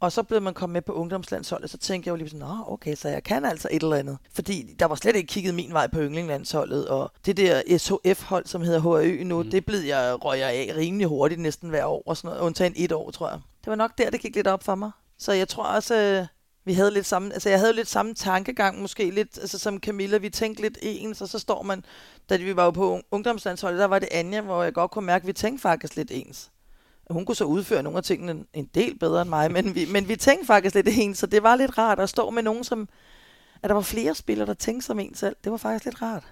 [0.00, 2.56] Og så blev man kommet med på ungdomslandsholdet, så tænkte jeg jo lige sådan, Nå,
[2.66, 4.18] okay, så jeg kan altså et eller andet.
[4.32, 8.62] Fordi der var slet ikke kigget min vej på yndlinglandsholdet, og det der SHF-hold, som
[8.62, 9.50] hedder HRØ nu, mm.
[9.50, 12.72] det blev jeg, røg jeg af rimelig hurtigt næsten hver år, og sådan noget, undtagen
[12.76, 13.40] et år, tror jeg.
[13.60, 14.90] Det var nok der, det gik lidt op for mig.
[15.18, 16.26] Så jeg tror også, øh,
[16.64, 20.16] vi havde lidt samme, altså jeg havde lidt samme tankegang, måske lidt, altså som Camilla,
[20.16, 21.84] vi tænkte lidt ens, og så står man,
[22.28, 25.22] da vi var jo på ungdomslandsholdet, der var det Anja, hvor jeg godt kunne mærke,
[25.22, 26.50] at vi tænkte faktisk lidt ens.
[27.10, 30.08] Hun kunne så udføre nogle af tingene en del bedre end mig, men vi, men
[30.08, 32.88] vi tænkte faktisk lidt ens, så det var lidt rart at stå med nogen, som,
[33.62, 35.36] at der var flere spillere, der tænkte som en selv.
[35.44, 36.24] Det var faktisk lidt rart.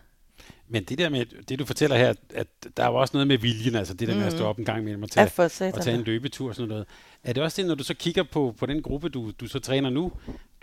[0.68, 3.74] Men det der med, det du fortæller her, at der var også noget med viljen,
[3.74, 5.96] altså det der med at stå op en gang imellem og tage, ja, og tage
[5.96, 6.86] en løbetur og sådan noget.
[7.24, 9.58] Er det også det, når du så kigger på, på den gruppe, du, du så
[9.58, 10.12] træner nu,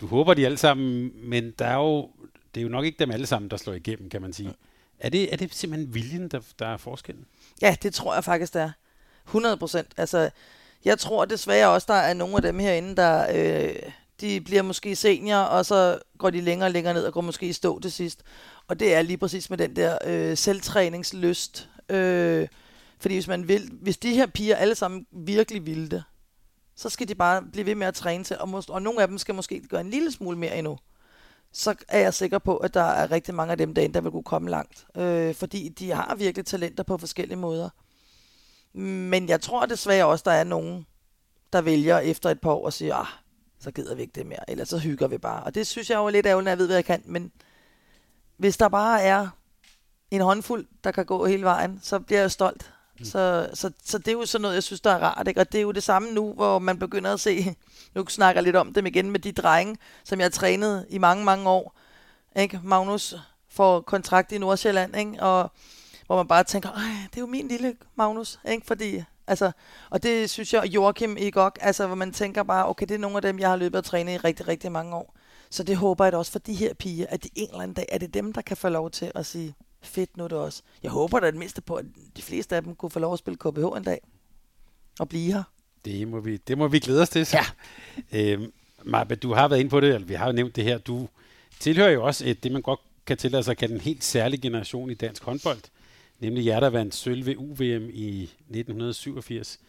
[0.00, 2.10] du håber de alle sammen, men der er jo,
[2.54, 4.54] det er jo nok ikke dem alle sammen, der slår igennem, kan man sige.
[4.98, 7.24] Er det, er det simpelthen viljen, der, der er forskellen?
[7.62, 8.70] Ja, det tror jeg faktisk, der er.
[9.26, 9.88] 100 procent.
[9.96, 10.30] Altså,
[10.84, 14.96] jeg tror desværre også, der er nogle af dem herinde, der øh, de bliver måske
[14.96, 17.92] senior, og så går de længere og længere ned og går måske i stå til
[17.92, 18.22] sidst.
[18.68, 21.68] Og det er lige præcis med den der øh, selvtræningslyst.
[21.88, 22.48] Øh,
[23.00, 26.04] fordi hvis man vil, hvis de her piger alle sammen virkelig vil det,
[26.76, 29.08] så skal de bare blive ved med at træne til, og, måste, og nogle af
[29.08, 30.78] dem skal måske gøre en lille smule mere endnu.
[31.52, 34.10] Så er jeg sikker på, at der er rigtig mange af dem derinde, der vil
[34.10, 34.86] kunne komme langt.
[34.96, 37.68] Øh, fordi de har virkelig talenter på forskellige måder.
[38.72, 40.86] Men jeg tror desværre også, der er nogen,
[41.52, 43.06] der vælger efter et par år og siger, ah,
[43.60, 45.44] så gider vi ikke det mere, eller så hygger vi bare.
[45.44, 47.32] Og det synes jeg jo er lidt ærgerligt, når jeg ved, hvad jeg kan, men
[48.36, 49.28] hvis der bare er
[50.10, 52.72] en håndfuld, der kan gå hele vejen, så bliver jeg stolt.
[52.98, 53.04] Mm.
[53.04, 55.28] Så, så, så det er jo sådan noget, jeg synes, der er rart.
[55.28, 55.40] Ikke?
[55.40, 57.56] Og det er jo det samme nu, hvor man begynder at se,
[57.94, 60.98] nu snakker jeg lidt om dem igen, med de drenge, som jeg har trænet i
[60.98, 61.78] mange, mange år.
[62.36, 62.60] Ikke?
[62.64, 63.14] Magnus
[63.48, 65.22] får kontrakt i Nordsjælland, ikke?
[65.22, 65.52] og
[66.06, 66.68] hvor man bare tænker,
[67.10, 68.66] det er jo min lille Magnus, ikke?
[68.66, 69.50] Fordi, altså,
[69.90, 72.98] og det synes jeg, Joachim i godt, altså, hvor man tænker bare, okay, det er
[72.98, 75.14] nogle af dem, jeg har løbet og trænet i rigtig, rigtig mange år.
[75.50, 77.74] Så det håber jeg da også for de her piger, at de en eller anden
[77.74, 80.38] dag, er det dem, der kan få lov til at sige, fedt nu er det
[80.38, 80.62] også.
[80.82, 81.84] Jeg håber da det mindste på, at
[82.16, 84.00] de fleste af dem kunne få lov at spille KBH en dag.
[85.00, 85.42] Og blive her.
[85.84, 87.26] Det må vi, det må vi glæde os til.
[87.26, 87.38] Så.
[88.12, 88.32] Ja.
[88.32, 88.52] Øhm,
[88.84, 90.78] Marbe, du har været inde på det, eller vi har jo nævnt det her.
[90.78, 91.08] Du
[91.60, 94.42] tilhører jo også et, det, man godt kan tillade sig at kalde en helt særlig
[94.42, 95.60] generation i dansk håndbold
[96.20, 99.60] nemlig jer, der vandt sølv ved UVM i 1987.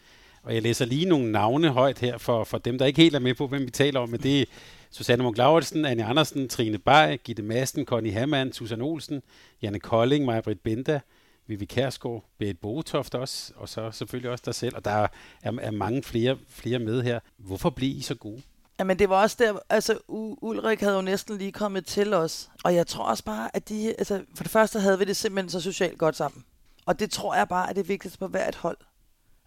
[0.43, 3.19] Og jeg læser lige nogle navne højt her for, for dem, der ikke helt er
[3.19, 4.09] med på, hvem vi taler om.
[4.09, 4.45] Men det er
[4.91, 9.21] Susanne Munk Lauritsen, Anne Andersen, Trine Bay, Gitte Madsen, Connie Hammann, Susan Olsen,
[9.61, 10.99] Janne Kolding, Maja-Britt Benda,
[11.47, 14.75] Vivi Kærsgaard, Berit Botoft også, og så selvfølgelig også dig selv.
[14.75, 15.07] Og der er,
[15.43, 17.19] er mange flere, flere med her.
[17.37, 18.41] Hvorfor blev I så gode?
[18.80, 22.75] Jamen det var også der, altså Ulrik havde jo næsten lige kommet til os, og
[22.75, 25.61] jeg tror også bare, at de, altså for det første havde vi det simpelthen så
[25.61, 26.43] socialt godt sammen.
[26.86, 28.77] Og det tror jeg bare er det vigtigste på hvert hold,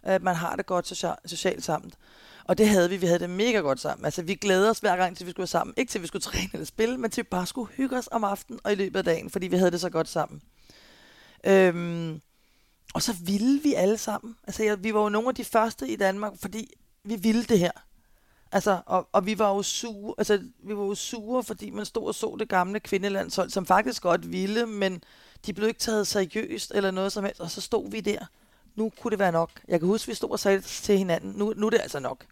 [0.03, 0.87] at man har det godt
[1.25, 1.91] socialt sammen.
[2.43, 4.05] Og det havde vi, vi havde det mega godt sammen.
[4.05, 5.73] Altså vi glæder os hver gang til vi skulle være sammen.
[5.77, 8.23] Ikke til vi skulle træne eller spille, men til vi bare skulle hygge os om
[8.23, 10.41] aftenen og i løbet af dagen, fordi vi havde det så godt sammen.
[11.43, 12.21] Øhm,
[12.93, 14.35] og så ville vi alle sammen.
[14.43, 16.73] Altså jeg, vi var jo nogle af de første i Danmark, fordi
[17.03, 17.71] vi ville det her.
[18.53, 22.07] Altså, og, og vi var jo sure, altså, vi var jo sure, fordi man stod
[22.07, 25.03] og så det gamle kvindelandshold, som faktisk godt ville, men
[25.45, 28.25] de blev ikke taget seriøst eller noget som helst, og så stod vi der.
[28.75, 29.49] Nu kunne det være nok.
[29.67, 32.25] Jeg kan huske, vi stod og sagde til hinanden, nu, nu er det altså nok.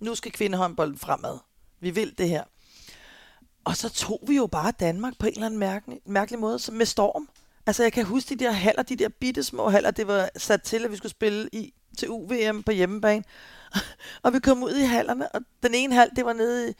[0.00, 1.38] Nu skal kvindehåndbolden fremad.
[1.80, 2.44] Vi vil det her.
[3.64, 6.74] Og så tog vi jo bare Danmark på en eller anden mærkelig, mærkelig måde, som
[6.74, 7.28] med storm.
[7.66, 10.62] Altså, jeg kan huske de der haller, de der bitte små haller, det var sat
[10.62, 13.24] til, at vi skulle spille i til UVM på hjemmebane.
[14.22, 16.74] og vi kom ud i hallerne, og den ene hal, det var nede i,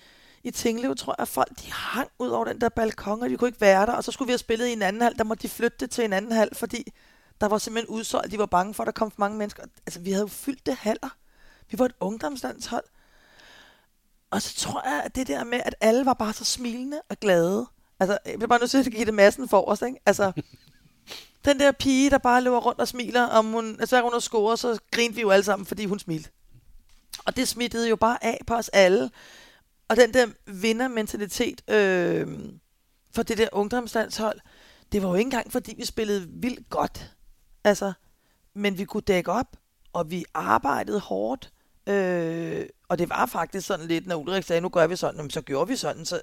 [0.45, 3.49] i Tinglev, tror jeg, folk de hang ud over den der balkon, og de kunne
[3.49, 5.43] ikke være der, og så skulle vi have spillet i en anden hal, der måtte
[5.43, 6.93] de flytte det til en anden hal, fordi
[7.41, 9.63] der var simpelthen udsolgt, de var bange for, at der kom for mange mennesker.
[9.87, 11.17] Altså, vi havde jo fyldt det haller.
[11.71, 12.85] Vi var et ungdomslandshold.
[14.31, 17.17] Og så tror jeg, at det der med, at alle var bare så smilende og
[17.21, 17.67] glade.
[18.01, 19.99] Altså, jeg bliver bare nødt til at give det massen for os, ikke?
[20.07, 20.33] Altså,
[21.45, 24.59] den der pige, der bare løber rundt og smiler, om hun, altså, hun har scoret,
[24.59, 26.31] så grinte vi jo alle sammen, fordi hun smilte.
[27.25, 29.11] Og det smittede jo bare af på os alle.
[29.89, 32.27] Og den der vindermentalitet øh,
[33.15, 34.41] for det der ungdomslandshold,
[34.93, 37.13] det var jo ikke engang, fordi vi spillede vildt godt.
[37.65, 37.93] Altså,
[38.55, 39.57] men vi kunne dække op,
[39.93, 41.53] og vi arbejdede hårdt.
[41.87, 45.41] Øh, og det var faktisk sådan lidt, når Ulrik sagde, nu gør vi sådan, så
[45.41, 46.21] gjorde vi sådan, så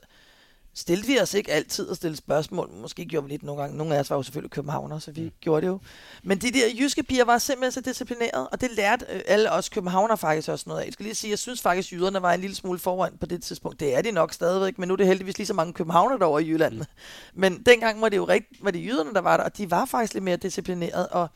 [0.74, 2.70] stillede vi os ikke altid at stille spørgsmål.
[2.82, 3.78] Måske gjorde vi lidt nogle gange.
[3.78, 5.32] Nogle af os var jo selvfølgelig københavner, så vi mm.
[5.42, 5.80] gjorde det jo.
[6.24, 9.70] Men de der jyske piger var simpelthen så disciplineret, og det lærte øh, alle os
[9.70, 10.86] københavner faktisk også noget af.
[10.86, 13.26] Jeg skal lige sige, jeg synes faktisk, at jyderne var en lille smule foran på
[13.26, 13.80] det tidspunkt.
[13.80, 16.44] Det er de nok stadigvæk, men nu er det heldigvis lige så mange københavner derovre
[16.44, 16.74] i Jylland.
[16.74, 16.86] Mm.
[17.34, 19.86] Men dengang var det jo rigtigt, var det jyderne, der var der, og de var
[19.86, 21.28] faktisk lidt mere disciplineret, og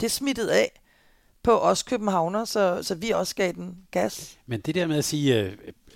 [0.00, 0.80] det smittede af
[1.42, 4.38] på os københavner, så, så vi også gav den gas.
[4.46, 5.52] Men det der med at sige øh,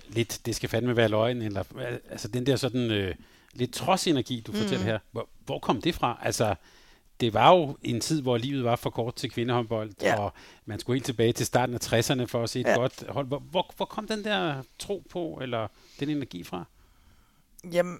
[0.07, 3.15] lidt, det skal fandme være løgn, eller øh, altså den der sådan øh,
[3.53, 4.57] lidt trodsenergi, du mm.
[4.57, 6.19] fortæller her, hvor, hvor kom det fra?
[6.21, 6.55] Altså,
[7.19, 10.19] det var jo en tid, hvor livet var for kort til kvindehåndbold, ja.
[10.19, 10.33] og
[10.65, 12.75] man skulle helt tilbage til starten af 60'erne for at se et ja.
[12.75, 13.27] godt hold.
[13.27, 15.67] Hvor, hvor, hvor kom den der tro på, eller
[15.99, 16.65] den energi fra?
[17.71, 17.99] Jamen,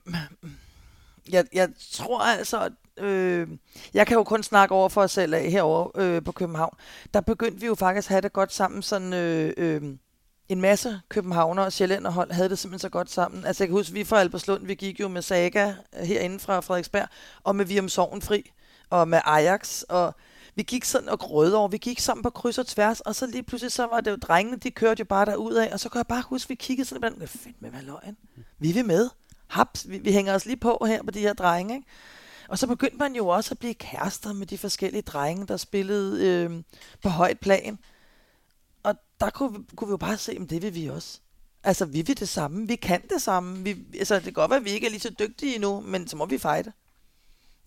[1.32, 3.48] jeg, jeg tror altså, øh,
[3.94, 6.78] jeg kan jo kun snakke over for os selv af herovre øh, på København.
[7.14, 9.82] Der begyndte vi jo faktisk at have det godt sammen, sådan øh, øh,
[10.50, 13.46] en masse københavner og sjællænderhold havde det simpelthen så godt sammen.
[13.46, 16.60] Altså jeg kan huske, vi fra Alberslund, vi gik jo med Saga øh, herinde fra
[16.60, 17.08] Frederiksberg,
[17.44, 17.90] og med Virum
[18.22, 18.52] Fri,
[18.90, 20.16] og med Ajax, og
[20.56, 23.28] vi gik sådan og grød over, vi gik sammen på kryds og tværs, og så
[23.28, 25.90] lige pludselig så var det jo drengene, de kørte jo bare derud af, og så
[25.90, 28.18] kan jeg bare huske, vi kiggede sådan, blandt, fedt med, hvad løgn.
[28.60, 29.10] Vi vil med.
[29.48, 31.88] Haps, vi, vi hænger os lige på her på de her drenge, ikke?
[32.50, 36.28] Og så begyndte man jo også at blive kærester med de forskellige drenge, der spillede
[36.28, 36.64] øh,
[37.04, 37.80] på højt plan.
[39.20, 41.20] Der kunne, kunne vi jo bare se, at det vil vi også.
[41.64, 42.68] Altså, vi vil det samme.
[42.68, 43.64] Vi kan det samme.
[43.64, 46.08] Vi, altså, det kan godt være, at vi ikke er lige så dygtige endnu, men
[46.08, 46.72] så må vi fejde.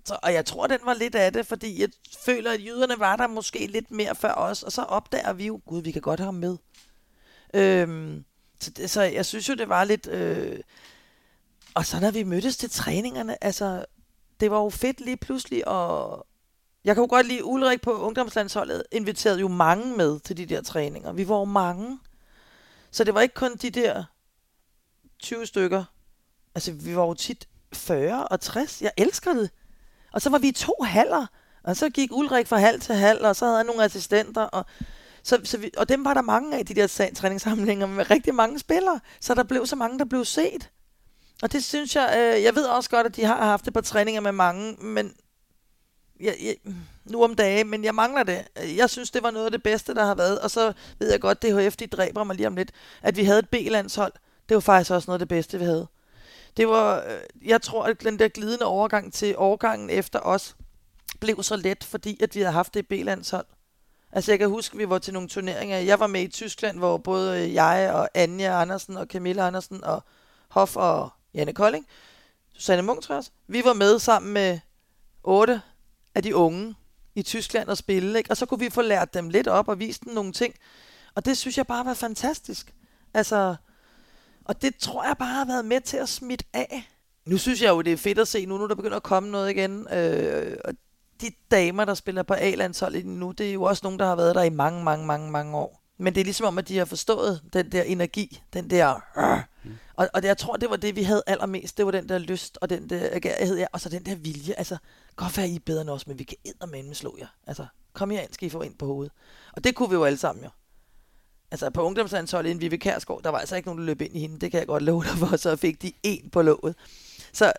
[0.04, 1.88] Så, og jeg tror, den var lidt af det, fordi jeg
[2.24, 5.60] føler, at jyderne var der måske lidt mere før os, og så opdager vi jo,
[5.66, 6.56] gud, vi kan godt have ham med.
[7.54, 8.24] Øhm,
[8.60, 10.06] så, det, så jeg synes jo, det var lidt...
[10.06, 10.60] Øh,
[11.74, 13.84] og så når vi mødtes til træningerne, altså,
[14.40, 16.26] det var jo fedt lige pludselig, og
[16.84, 20.62] jeg kan jo godt lide, Ulrik på ungdomslandsholdet inviterede jo mange med til de der
[20.62, 21.12] træninger.
[21.12, 21.98] Vi var jo mange.
[22.90, 24.04] Så det var ikke kun de der
[25.18, 25.84] 20 stykker.
[26.54, 28.82] Altså, vi var jo tit 40 og 60.
[28.82, 29.50] Jeg elsker det.
[30.12, 31.26] Og så var vi to halver.
[31.62, 34.42] Og så gik Ulrik fra halv til halv, og så havde han nogle assistenter.
[34.42, 34.66] Og,
[35.22, 38.58] så, så vi, og dem var der mange af, de der træningssamlinger med rigtig mange
[38.58, 39.00] spillere.
[39.20, 40.70] Så der blev så mange, der blev set.
[41.42, 43.80] Og det synes jeg, øh, jeg ved også godt, at de har haft det på
[43.80, 45.14] træninger med mange, men
[46.20, 46.56] jeg, jeg,
[47.04, 48.48] nu om dagen, men jeg mangler det.
[48.76, 50.38] Jeg synes, det var noget af det bedste, der har været.
[50.40, 53.38] Og så ved jeg godt, det de dræber mig lige om lidt, at vi havde
[53.38, 54.12] et B-landshold.
[54.48, 55.86] Det var faktisk også noget af det bedste, vi havde.
[56.56, 60.56] Det var, øh, jeg tror, at den der glidende overgang til overgangen efter os
[61.20, 63.46] blev så let, fordi at vi havde haft det B-landshold.
[64.12, 65.78] Altså jeg kan huske, at vi var til nogle turneringer.
[65.78, 69.84] Jeg var med i Tyskland, hvor både øh, jeg og Anja Andersen og Camilla Andersen
[69.84, 70.02] og
[70.48, 71.86] Hoff og Janne Kolding,
[72.54, 74.58] Susanne Munk Thors, Vi var med sammen med
[75.24, 75.62] otte
[76.14, 76.74] af de unge
[77.14, 78.30] i Tyskland at spille, ikke?
[78.30, 80.54] og så kunne vi få lært dem lidt op og vist dem nogle ting.
[81.14, 82.74] Og det synes jeg bare var fantastisk.
[83.14, 83.56] Altså,
[84.44, 86.88] og det tror jeg bare har været med til at smitte af.
[87.26, 89.30] Nu synes jeg jo, det er fedt at se nu, nu der begynder at komme
[89.30, 89.88] noget igen.
[89.92, 90.74] Øh, og
[91.20, 94.34] de damer, der spiller på A-landsholdet nu, det er jo også nogen, der har været
[94.34, 95.82] der i mange, mange, mange, mange år.
[95.98, 99.00] Men det er ligesom om, at de har forstået den der energi, den der...
[99.18, 101.78] Øh, og, og det, jeg tror, det var det, vi havde allermest.
[101.78, 104.54] Det var den der lyst og den der agerighed, ja, og så den der vilje.
[104.54, 104.76] Altså,
[105.16, 107.26] godt være I er bedre end os, men vi kan eddermame slå jer.
[107.46, 109.12] Altså, kom her ind, skal I få ind på hovedet.
[109.52, 110.50] Og det kunne vi jo alle sammen jo.
[111.50, 114.20] Altså, på ungdomslandsholdet inden Vivi Kærsgaard, der var altså ikke nogen, der løb ind i
[114.20, 114.40] hende.
[114.40, 116.74] Det kan jeg godt love dig for, så fik de en på låget.
[117.32, 117.52] Så,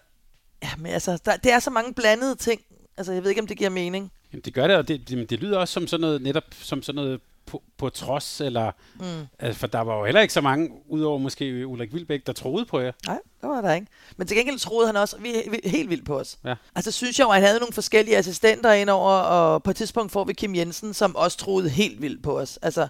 [0.63, 2.61] ja, men altså, der, det er så mange blandede ting.
[2.97, 4.11] Altså, jeg ved ikke, om det giver mening.
[4.33, 6.81] Jamen, det gør det, og det, det, det lyder også som sådan noget, netop som
[6.81, 9.27] sådan noget på, på trods, eller, mm.
[9.39, 12.65] altså, for der var jo heller ikke så mange, udover måske Ulrik Vilbæk, der troede
[12.65, 12.91] på jer.
[13.07, 13.87] Nej, det var der ikke.
[14.17, 16.37] Men til gengæld troede han også vi, vi, helt vildt på os.
[16.45, 16.55] Ja.
[16.75, 20.11] Altså synes jeg jo, at han havde nogle forskellige assistenter indover, og på et tidspunkt
[20.11, 22.59] får vi Kim Jensen, som også troede helt vildt på os.
[22.61, 22.87] Altså,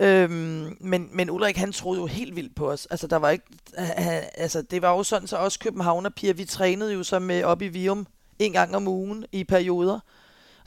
[0.00, 2.86] Øhm, men, men Ulrik, han troede jo helt vildt på os.
[2.86, 3.44] Altså, der var ikke,
[4.34, 7.68] altså, det var jo sådan, så også Københavner-piger, vi trænede jo så med op i
[7.68, 8.06] Vium
[8.38, 10.00] en gang om ugen i perioder.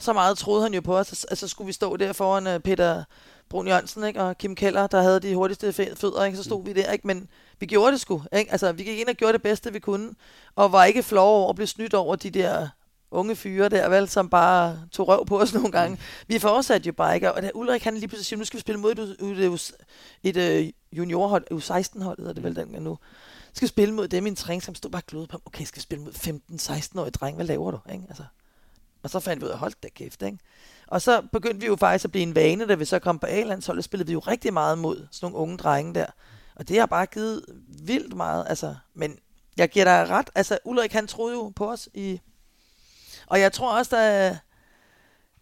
[0.04, 2.58] Så meget troede han jo på os, at så skulle vi stå der foran uh,
[2.58, 3.04] Peter
[3.48, 4.22] Brun Jørgensen ikke?
[4.22, 6.36] og Kim Keller, der havde de hurtigste fødder, ikke?
[6.36, 6.66] så stod mm.
[6.66, 7.06] vi der, ikke?
[7.06, 7.28] men
[7.60, 8.22] vi gjorde det sgu.
[8.32, 8.52] Ikke?
[8.52, 10.10] Altså, vi gik ind og gjorde det bedste, vi kunne,
[10.56, 12.68] og var ikke flove over at blive snydt over de der
[13.10, 15.94] unge fyre der, vel, som bare tog røv på os nogle gange.
[15.94, 16.00] Mm.
[16.28, 18.60] Vi fortsatte jo bare ikke, og da Ulrik han lige pludselig siger, nu skal vi
[18.60, 19.60] spille mod et, et,
[20.22, 22.98] et, et juniorhold, U16-hold hedder det vel den nu.
[23.52, 25.76] Skal vi spille mod dem i en træning, som stod bare glødet på, okay, skal
[25.76, 27.78] vi spille mod 15-16-årige dreng, hvad laver du?
[27.92, 28.04] Ikke?
[28.08, 28.24] Altså,
[29.04, 30.38] og så fandt vi ud af, hold da kæft, ikke?
[30.86, 33.26] Og så begyndte vi jo faktisk at blive en vane, da vi så kom på
[33.26, 36.06] A-landsholdet, spillede vi jo rigtig meget mod sådan nogle unge drenge der.
[36.56, 38.76] Og det har bare givet vildt meget, altså.
[38.94, 39.18] Men
[39.56, 42.20] jeg giver dig ret, altså Ulrik han troede jo på os i...
[43.26, 44.36] Og jeg tror også, der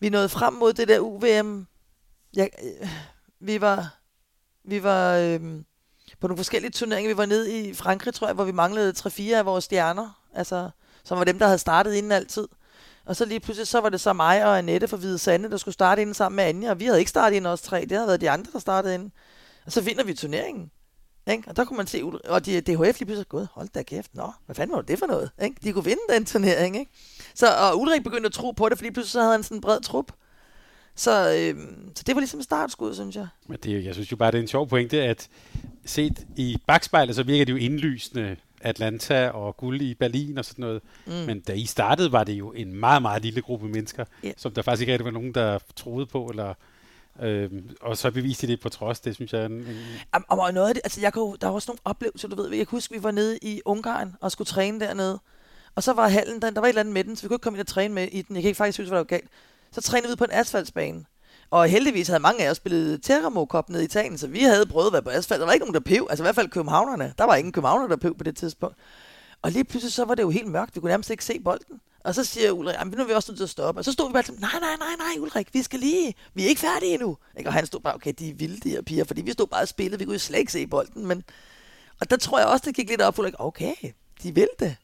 [0.01, 1.67] vi nåede frem mod det der UVM,
[2.35, 2.51] jeg,
[3.41, 3.99] vi var
[4.65, 5.41] Vi var øh,
[6.21, 7.11] på nogle forskellige turneringer.
[7.11, 10.23] Vi var nede i Frankrig, tror jeg, hvor vi manglede 3-4 af vores stjerner.
[10.35, 10.71] Altså,
[11.05, 12.49] som var dem, der havde startet inden altid.
[13.05, 15.57] Og så lige pludselig, så var det så mig og Annette fra Hvide Sande, der
[15.57, 16.71] skulle starte inden sammen med Anja.
[16.71, 17.81] Og vi havde ikke startet inden os tre.
[17.81, 19.13] Det havde været de andre, der startede inden.
[19.67, 20.71] Og så vinder vi turneringen.
[21.31, 21.43] Ikke?
[21.47, 24.33] Og der kunne man se, og de, DHF lige pludselig gået, hold da kæft, nå,
[24.47, 25.31] hvad fanden var det for noget?
[25.43, 25.57] Ikke?
[25.65, 26.91] De kunne vinde den turnering, ikke?
[27.35, 29.61] Så, og Ulrik begyndte at tro på det, fordi pludselig så havde han sådan en
[29.61, 30.13] bred trup.
[30.95, 31.57] Så, øh,
[31.97, 33.27] så det var ligesom startskud, synes jeg.
[33.49, 35.29] Men det, jeg synes jo bare, det er en sjov pointe, at
[35.85, 40.63] set i bagspejlet, så virker det jo indlysende, Atlanta og guld i Berlin og sådan
[40.63, 40.83] noget.
[41.07, 41.13] Mm.
[41.13, 44.35] Men da I startede, var det jo en meget, meget lille gruppe mennesker, yeah.
[44.37, 46.55] som der faktisk ikke rigtig var nogen, der troede på, eller
[47.21, 49.53] Øhm, og så beviste de det på trods, det synes jeg er en...
[49.53, 49.77] en...
[50.13, 52.49] Og, og noget af det, altså jeg kunne, der var også nogle oplevelser, du ved.
[52.49, 55.21] Jeg kan huske, vi var nede i Ungarn og skulle træne dernede.
[55.75, 57.35] Og så var hallen, den, der var et eller andet med den, så vi kunne
[57.35, 58.37] ikke komme ind og træne med i den.
[58.37, 59.29] Jeg kan ikke faktisk huske, hvad der var galt.
[59.73, 61.05] Så trænede vi på en asfaltsbane.
[61.53, 64.67] Og heldigvis havde mange af os spillet Terramo Cup nede i Italien, så vi havde
[64.67, 65.41] prøvet at være på asfalt.
[65.41, 66.07] Der var ikke nogen, der pev.
[66.11, 67.15] Altså i hvert fald københavnerne.
[67.19, 68.77] Der var ingen københavner, der pev på det tidspunkt.
[69.43, 70.75] Og lige pludselig så var det jo helt mørkt.
[70.75, 71.81] Vi kunne nærmest ikke se bolden.
[72.01, 73.81] Og så siger Ulrik, nu er vi også nødt til at stoppe.
[73.81, 76.45] Og så stod vi bare sådan, nej, nej, nej, nej, Ulrik, vi skal lige, vi
[76.45, 77.17] er ikke færdige endnu.
[77.47, 79.63] Og han stod bare, okay, de er vilde, de her piger, fordi vi stod bare
[79.63, 81.07] og spillede, vi kunne jo slet ikke se bolden.
[81.07, 81.25] Men...
[82.01, 83.75] Og der tror jeg også, det gik lidt op, Ulrik, okay,
[84.23, 84.77] de vil det.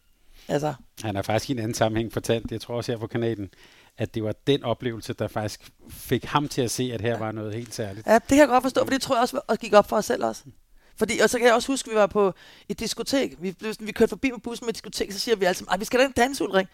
[0.49, 0.75] Altså.
[1.03, 3.51] Han har faktisk i en anden sammenhæng fortalt, jeg tror også her på kanalen,
[3.99, 7.19] at det var den oplevelse, der faktisk fik ham til at se, at her ja.
[7.19, 8.07] var noget helt særligt.
[8.07, 9.97] Ja, det kan jeg godt forstå, for det tror jeg også og gik op for
[9.97, 10.43] os selv også.
[10.97, 12.35] Fordi, og så kan jeg også huske, at vi var på
[12.69, 13.37] et diskotek.
[13.41, 16.01] Vi, vi kørte forbi med bussen med et diskotek, så siger vi altid, vi skal
[16.01, 16.67] da danse, Ulrik.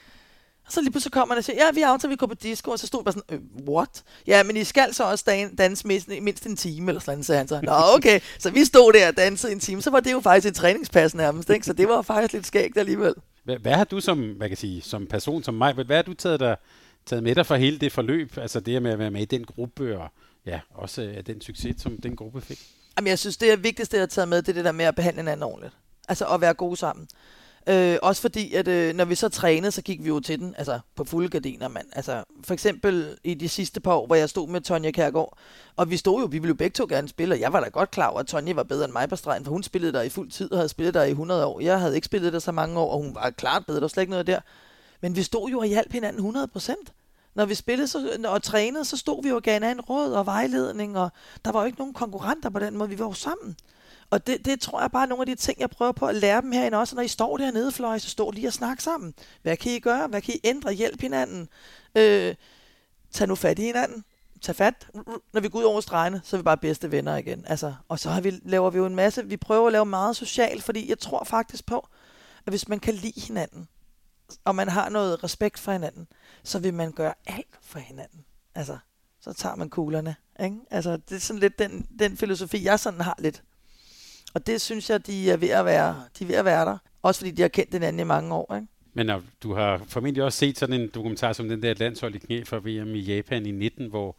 [0.67, 2.71] Og så lige pludselig kommer han og siger, ja, vi at vi går på disco,
[2.71, 4.03] og så stod bare sådan, øh, what?
[4.27, 7.49] Ja, men I skal så også danse mindst, mindst en time, eller sådan, sagde han
[7.49, 7.61] så.
[7.61, 10.51] Nå, okay, så vi stod der og dansede en time, så var det jo faktisk
[10.51, 11.67] et træningspas nærmest, ikke?
[11.67, 13.15] Så det var faktisk lidt skægt alligevel.
[13.45, 16.15] Hvad, hvad har du som, hvad kan sige, som person som mig, hvad har du
[16.15, 16.55] taget, der,
[17.07, 18.39] taget med dig for hele det forløb?
[18.39, 20.09] Altså det med at være med i den gruppe, og
[20.47, 22.59] ja, også den succes, som den gruppe fik?
[22.97, 24.85] Jamen, jeg synes, det er vigtigste, jeg har taget med, det er det der med
[24.85, 25.75] at behandle hinanden ordentligt.
[26.09, 27.09] Altså at være gode sammen.
[27.69, 30.55] Øh, også fordi, at øh, når vi så trænede, så gik vi jo til den,
[30.59, 31.87] altså på fulde gardiner, mand.
[31.93, 35.39] Altså for eksempel i de sidste par år, hvor jeg stod med Tonja Kærgaard,
[35.77, 37.69] og vi stod jo, vi ville jo begge to gerne spille, og jeg var da
[37.69, 40.03] godt klar over, at Tonja var bedre end mig på stregen, for hun spillede der
[40.03, 41.61] i fuld tid og havde spillet der i 100 år.
[41.61, 43.89] Jeg havde ikke spillet der så mange år, og hun var klart bedre, der var
[43.89, 44.41] slet ikke noget der.
[45.05, 46.93] Men vi stod jo og hjalp hinanden 100 procent
[47.35, 50.27] når vi spillede så, og trænede, så stod vi jo og gav en råd og
[50.27, 51.11] vejledning, og
[51.45, 53.57] der var jo ikke nogen konkurrenter på den måde, vi var jo sammen.
[54.11, 56.15] Og det, det tror jeg bare er nogle af de ting, jeg prøver på at
[56.15, 56.97] lære dem herinde også.
[56.97, 59.15] Når I står dernede, Fløj, så stå lige og snak sammen.
[59.43, 60.07] Hvad kan I gøre?
[60.07, 60.73] Hvad kan I ændre?
[60.73, 61.49] Hjælp hinanden.
[61.95, 62.35] Øh,
[63.13, 64.05] tag nu fat i hinanden.
[64.43, 64.89] Tag fat.
[65.33, 67.45] Når vi går ud over stregene, så er vi bare bedste venner igen.
[67.47, 70.17] Altså, og så har vi, laver vi jo en masse, vi prøver at lave meget
[70.17, 71.89] socialt, fordi jeg tror faktisk på,
[72.47, 73.69] at hvis man kan lide hinanden,
[74.45, 76.07] og man har noget respekt for hinanden,
[76.43, 78.25] så vil man gøre alt for hinanden.
[78.55, 78.79] Altså,
[79.21, 80.17] så tager man kuglerne.
[80.45, 80.57] Ikke?
[80.71, 83.43] Altså, det er sådan lidt den, den filosofi, jeg sådan har lidt.
[84.35, 86.79] Og det synes jeg, de er ved at være, de er ved at være der.
[87.03, 88.55] Også fordi de har kendt hinanden i mange år.
[88.55, 88.67] Ikke?
[88.95, 89.11] Men
[89.43, 92.59] du har formentlig også set sådan en dokumentar som den der landshold i knæ for
[92.59, 94.17] VM i Japan i 19, hvor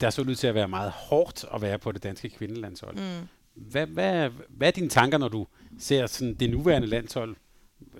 [0.00, 2.96] der så ud til at være meget hårdt at være på det danske kvindelandshold.
[2.96, 3.28] Mm.
[3.54, 5.46] Hvad, hvad, hvad er dine tanker, når du
[5.78, 7.36] ser sådan det nuværende landshold,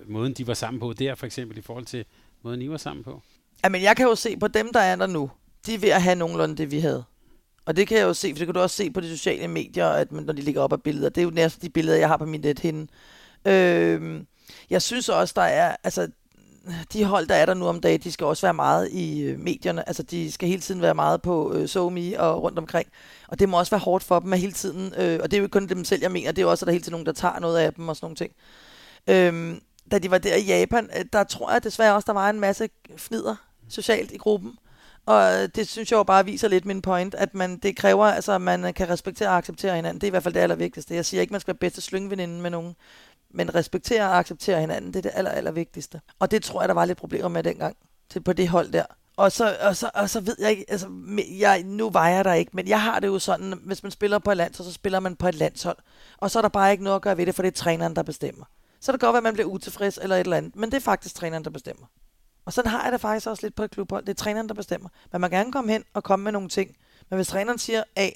[0.07, 2.05] måden de var sammen på der for eksempel, i forhold til
[2.43, 3.21] måden I var sammen på?
[3.63, 5.31] Jamen jeg kan jo se på dem, der er der nu.
[5.65, 7.03] De er ved at have nogenlunde det, vi havde.
[7.65, 9.47] Og det kan jeg jo se, for det kan du også se på de sociale
[9.47, 11.09] medier, at når de ligger op af billeder.
[11.09, 12.87] Det er jo næsten de billeder, jeg har på min net hende.
[13.45, 14.21] Øh,
[14.69, 16.07] jeg synes også, der er, altså,
[16.93, 19.39] de hold, der er der nu om dagen, de skal også være meget i øh,
[19.39, 19.87] medierne.
[19.87, 22.87] Altså, de skal hele tiden være meget på øh, SoMe og rundt omkring.
[23.27, 25.37] Og det må også være hårdt for dem at hele tiden, øh, og det er
[25.37, 27.05] jo ikke kun dem selv, jeg mener, det er også, at der hele tiden nogen,
[27.05, 28.31] der tager noget af dem og sådan nogle ting.
[29.07, 29.61] Øhm,
[29.91, 32.39] da de var der i Japan, øh, der tror jeg desværre også, der var en
[32.39, 33.35] masse fnider
[33.69, 34.57] socialt i gruppen.
[35.05, 38.05] Og øh, det synes jeg jo bare viser lidt min point, at man, det kræver,
[38.05, 40.01] altså, at man øh, kan respektere og acceptere hinanden.
[40.01, 40.95] Det er i hvert fald det allervigtigste.
[40.95, 42.75] Jeg siger ikke, at man skal være bedste slyngveninde med nogen,
[43.31, 46.01] men respektere og acceptere hinanden, det er det aller, allervigtigste.
[46.19, 47.75] Og det tror jeg, der var lidt problemer med dengang,
[48.09, 48.85] til, på det hold der.
[49.17, 50.87] Og så, og, så, og så ved jeg ikke, altså,
[51.39, 54.19] jeg, nu vejer jeg der ikke, men jeg har det jo sådan, hvis man spiller
[54.19, 55.77] på et landshold, så spiller man på et landshold.
[56.17, 57.95] Og så er der bare ikke noget at gøre ved det, for det er træneren,
[57.95, 58.45] der bestemmer.
[58.79, 60.77] Så det kan godt være, at man bliver utilfreds eller et eller andet, men det
[60.77, 61.85] er faktisk træneren, der bestemmer.
[62.45, 64.05] Og sådan har jeg det faktisk også lidt på et klubhold.
[64.05, 64.89] Det er træneren, der bestemmer.
[65.11, 66.77] Man må gerne komme hen og komme med nogle ting.
[67.09, 68.09] Men hvis træneren siger A,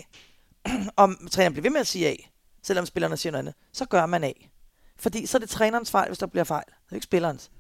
[0.96, 2.16] og træneren bliver ved med at sige A,
[2.64, 4.32] selvom spillerne siger noget andet, så gør man A.
[5.00, 6.66] Fordi så er det trænerens fejl, hvis der bliver fejl.
[6.66, 7.52] Det er ikke spillerens.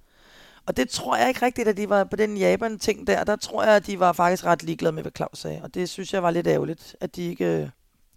[0.65, 3.23] Og det tror jeg ikke rigtigt, at de var på den Japan-ting der.
[3.23, 5.61] Der tror jeg, at de var faktisk ret ligeglade med, hvad Claus sagde.
[5.63, 7.69] Og det synes jeg var lidt ærgerligt, at de ikke øh,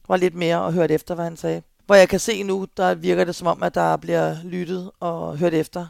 [0.09, 1.63] var lidt mere og hørte efter, hvad han sagde.
[1.87, 5.39] Hvor jeg kan se nu, der virker det som om, at der bliver lyttet og
[5.39, 5.87] hørt efter.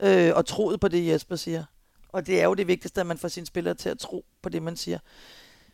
[0.00, 1.64] Øh, og troet på det, Jesper siger.
[2.08, 4.48] Og det er jo det vigtigste, at man får sine spillere til at tro på
[4.48, 4.98] det, man siger.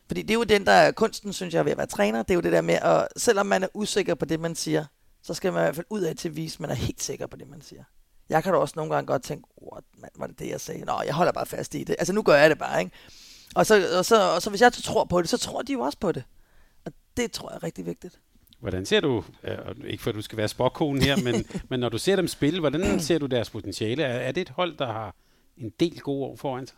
[0.06, 2.22] Fordi det er jo den, der er kunsten, synes jeg, ved at være træner.
[2.22, 4.84] Det er jo det der med, at selvom man er usikker på det, man siger,
[5.22, 7.02] så skal man i hvert fald ud af til at vise, at man er helt
[7.02, 7.84] sikker på det, man siger.
[8.28, 10.84] Jeg kan da også nogle gange godt tænke, what, man, var det det, jeg sagde?
[10.84, 11.96] Nå, jeg holder bare fast i det.
[11.98, 12.92] Altså, nu gør jeg det bare, ikke?
[13.54, 15.80] Og så, og så, og så hvis jeg tror på det, så tror de jo
[15.80, 16.24] også på det.
[16.84, 18.18] Og det tror jeg er rigtig vigtigt.
[18.61, 21.88] Hvordan ser du, øh, ikke for at du skal være spokkonen her, men, men når
[21.88, 24.02] du ser dem spille, hvordan ser du deres potentiale?
[24.02, 25.14] Er, er det et hold, der har
[25.56, 26.76] en del gode år foran sig?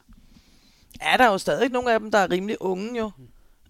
[1.01, 3.11] Er der jo stadig nogle af dem, der er rimelig unge jo.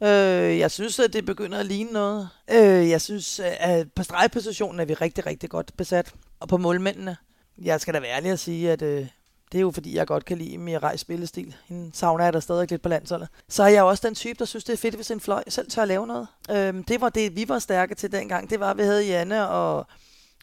[0.02, 2.28] Øh, jeg synes, at det begynder at ligne noget.
[2.50, 6.14] Øh, jeg synes, at på stregpositionen er vi rigtig, rigtig godt besat.
[6.40, 7.16] Og på målmændene.
[7.62, 9.06] Jeg skal da være ærlig at sige, at øh,
[9.53, 11.57] det er jo fordi, jeg godt kan lide Mirai spillestil.
[11.66, 13.28] Hende savner jeg der stadig lidt på landsholdet.
[13.48, 15.70] Så er jeg også den type, der synes, det er fedt, hvis en fløj selv
[15.70, 16.26] tør at lave noget.
[16.51, 18.51] Øhm, det var det, vi var stærke til dengang.
[18.51, 19.86] Det var, at vi havde Janne og,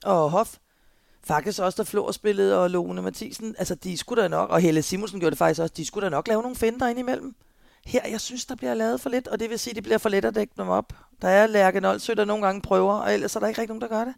[0.03, 0.55] og Hoff.
[1.24, 3.55] Faktisk også, der Flor spillede, og Lone Mathisen.
[3.58, 6.10] Altså, de skulle da nok, og Helle Simonsen gjorde det faktisk også, de skulle da
[6.10, 7.36] nok lave nogle finder ind imellem.
[7.86, 10.10] Her, jeg synes, der bliver lavet for lidt, og det vil sige, det bliver for
[10.10, 10.93] let at dække dem op.
[11.22, 13.82] Der er Lærke Nolsø, der nogle gange prøver, og ellers er der ikke rigtig nogen,
[13.82, 14.14] der gør det.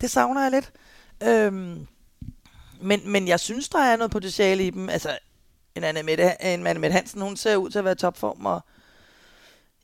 [0.00, 0.72] Det savner jeg lidt.
[1.22, 1.86] Øhm,
[2.82, 4.88] men, men jeg synes, der er noget potentiale i dem.
[4.88, 5.18] Altså,
[5.74, 8.46] en Anne Mette, en Anna Mette Hansen, hun ser ud til at være i topform,
[8.46, 8.60] og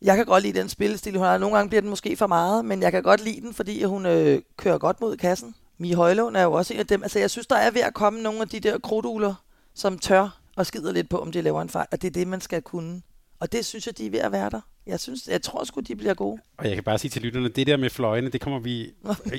[0.03, 1.39] jeg kan godt lide den spillestil, hun har.
[1.39, 4.07] Nogle gange bliver den måske for meget, men jeg kan godt lide den, fordi hun
[4.07, 5.55] øh, kører godt mod kassen.
[5.79, 7.03] Mie Højlund er jo også en af dem.
[7.03, 9.35] Altså, jeg synes, der er ved at komme nogle af de der krudugler,
[9.75, 11.87] som tør og skider lidt på, om de laver en fejl.
[11.93, 13.03] Og det er det, man skal kunne.
[13.41, 14.61] Og det synes jeg, de er ved at være der.
[14.89, 16.41] Jeg, synes, jeg tror sgu, de bliver gode.
[16.57, 18.91] Og jeg kan bare sige til lytterne, det der med fløjene, det kommer vi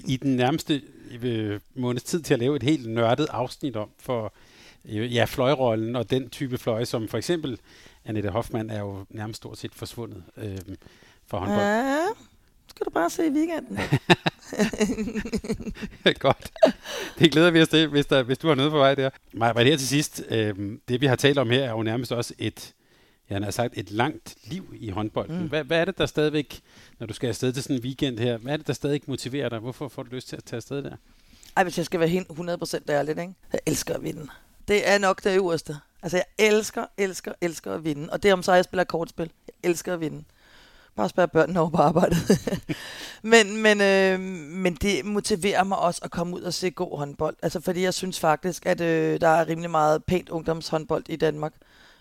[0.08, 0.82] i den nærmeste
[1.22, 4.34] øh, måneds tid til at lave et helt nørdet afsnit om, for
[4.90, 7.60] øh, ja, fløjrollen og den type fløje, som for eksempel
[8.06, 10.58] Annette Hoffmann er jo nærmest stort set forsvundet øh,
[11.28, 11.60] for håndbold.
[11.60, 12.06] Ja,
[12.68, 13.80] skal du bare se i weekenden.
[16.20, 16.52] Godt.
[17.20, 19.10] Det glæder vi os til, hvis, der, hvis du har noget på vej der.
[19.34, 22.34] Maja, her til sidst, øh, det vi har talt om her, er jo nærmest også
[22.38, 22.74] et,
[23.36, 25.42] han har sagt, et langt liv i håndbolden.
[25.42, 25.48] Mm.
[25.48, 26.62] Hvad, hvad er det, der stadigvæk,
[27.00, 29.50] når du skal afsted til sådan en weekend her, hvad er det, der stadig motiverer
[29.50, 29.60] dig?
[29.60, 30.96] Hvorfor får du lyst til at tage afsted der?
[31.58, 33.34] Ej, hvis jeg skal være 100% ærlig, ikke?
[33.54, 34.28] Jeg elsker at vinde.
[34.68, 35.78] Det er nok det øverste.
[36.02, 38.10] Altså, jeg elsker, elsker, elsker at vinde.
[38.10, 39.32] Og det er om så, jeg spiller kortspil.
[39.48, 40.24] Jeg elsker at vinde.
[40.96, 42.18] Bare spørge børnene over på arbejdet.
[43.24, 44.20] men, men, øh,
[44.50, 47.36] men det motiverer mig også at komme ud og se god håndbold.
[47.42, 51.54] Altså, fordi jeg synes faktisk, at øh, der er rimelig meget pænt ungdomshåndbold i Danmark.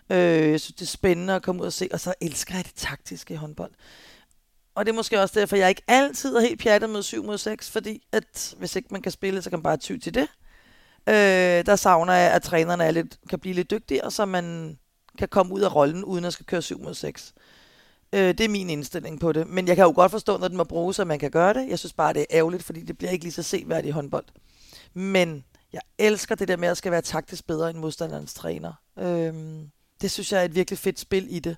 [0.09, 2.65] Øh, jeg synes, det er spændende at komme ud og se, og så elsker jeg
[2.65, 3.71] det taktiske i håndbold.
[4.75, 7.37] Og det er måske også derfor, jeg ikke altid er helt pjattet med 7 mod
[7.37, 10.27] 6, fordi at hvis ikke man kan spille, så kan man bare ty til det.
[11.09, 14.77] Øh, der savner jeg, at trænerne er lidt, kan blive lidt dygtigere, så man
[15.17, 17.33] kan komme ud af rollen, uden at skal køre 7 mod 6.
[18.13, 19.47] Øh, det er min indstilling på det.
[19.47, 21.69] Men jeg kan jo godt forstå, når den må bruges, at man kan gøre det.
[21.69, 24.25] Jeg synes bare, det er ærgerligt, fordi det bliver ikke lige så seværdigt i håndbold.
[24.93, 28.73] Men jeg elsker det der med, at skal være taktisk bedre end modstanderens træner.
[28.99, 29.33] Øh,
[30.01, 31.57] det synes jeg er et virkelig fedt spil i det.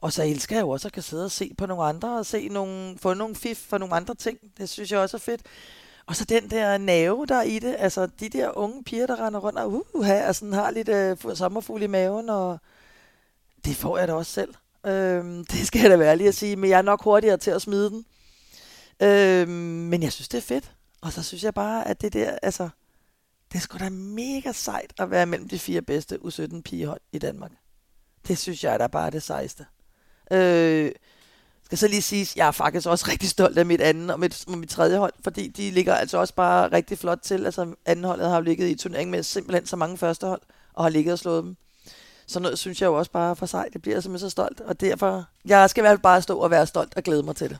[0.00, 2.26] Og så elsker jeg jo også at kan sidde og se på nogle andre, og
[2.26, 4.38] se nogle, få nogle fif for nogle andre ting.
[4.58, 5.40] Det synes jeg også er fedt.
[6.06, 7.76] Og så den der nave, der er i det.
[7.78, 11.16] Altså de der unge piger, der render rundt og uh, og sådan har lidt øh,
[11.24, 12.30] uh, sommerfugl i maven.
[12.30, 12.58] Og
[13.64, 14.54] det får jeg da også selv.
[14.86, 16.56] Øhm, det skal jeg da være lige at sige.
[16.56, 18.04] Men jeg er nok hurtigere til at smide den.
[19.02, 19.50] Øhm,
[19.90, 20.72] men jeg synes, det er fedt.
[21.00, 22.68] Og så synes jeg bare, at det der, altså,
[23.52, 27.18] det er sgu da mega sejt at være mellem de fire bedste U17 pigehold i
[27.18, 27.52] Danmark.
[28.28, 29.66] Det synes jeg, der bare er det sejeste.
[30.30, 30.92] Øh,
[31.64, 34.44] skal så lige sige, jeg er faktisk også rigtig stolt af mit anden og mit,
[34.48, 37.46] mit tredje hold, fordi de ligger altså også bare rigtig flot til.
[37.46, 40.40] Altså anden holdet har ligget i turneringen med simpelthen så mange første hold,
[40.74, 41.56] og har ligget og slået dem.
[42.26, 43.72] Så noget synes jeg jo også bare for sejt.
[43.72, 46.38] Det bliver jeg simpelthen så stolt, og derfor, jeg skal i hvert fald bare stå
[46.38, 47.58] og være stolt og glæde mig til det.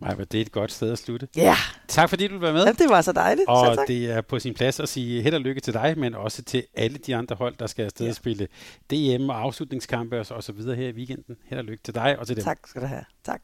[0.00, 1.28] Maja, det er et godt sted at slutte.
[1.36, 1.42] Ja.
[1.42, 1.56] Yeah.
[1.88, 2.64] Tak fordi du var med.
[2.64, 3.48] Ja, det var så dejligt.
[3.48, 6.14] Og så det er på sin plads at sige held og lykke til dig, men
[6.14, 8.12] også til alle de andre hold, der skal afsted ja.
[8.12, 8.48] spille
[8.90, 11.36] DM og afslutningskampe og så videre her i weekenden.
[11.44, 12.44] Held og lykke til dig og til dem.
[12.44, 13.04] Tak skal du have.
[13.24, 13.40] Tak.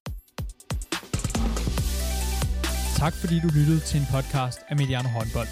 [2.97, 5.49] Tak fordi du lyttede til en podcast af Mediano Håndbold.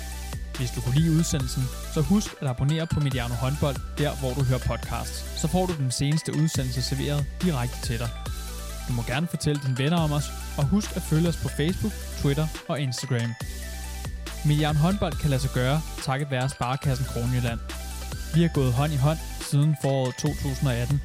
[0.57, 1.63] Hvis du kunne lide udsendelsen,
[1.95, 5.41] så husk at abonnere på Mediano Håndbold, der hvor du hører podcasts.
[5.41, 8.11] Så får du den seneste udsendelse serveret direkte til dig.
[8.91, 11.93] Du må gerne fortælle dine venner om os, og husk at følge os på Facebook,
[12.23, 13.31] Twitter og Instagram.
[14.47, 17.61] Mediano Håndbold kan lade sig gøre, takket være Sparkassen Kronjylland.
[18.35, 19.19] Vi har gået hånd i hånd
[19.51, 21.01] siden foråret 2018.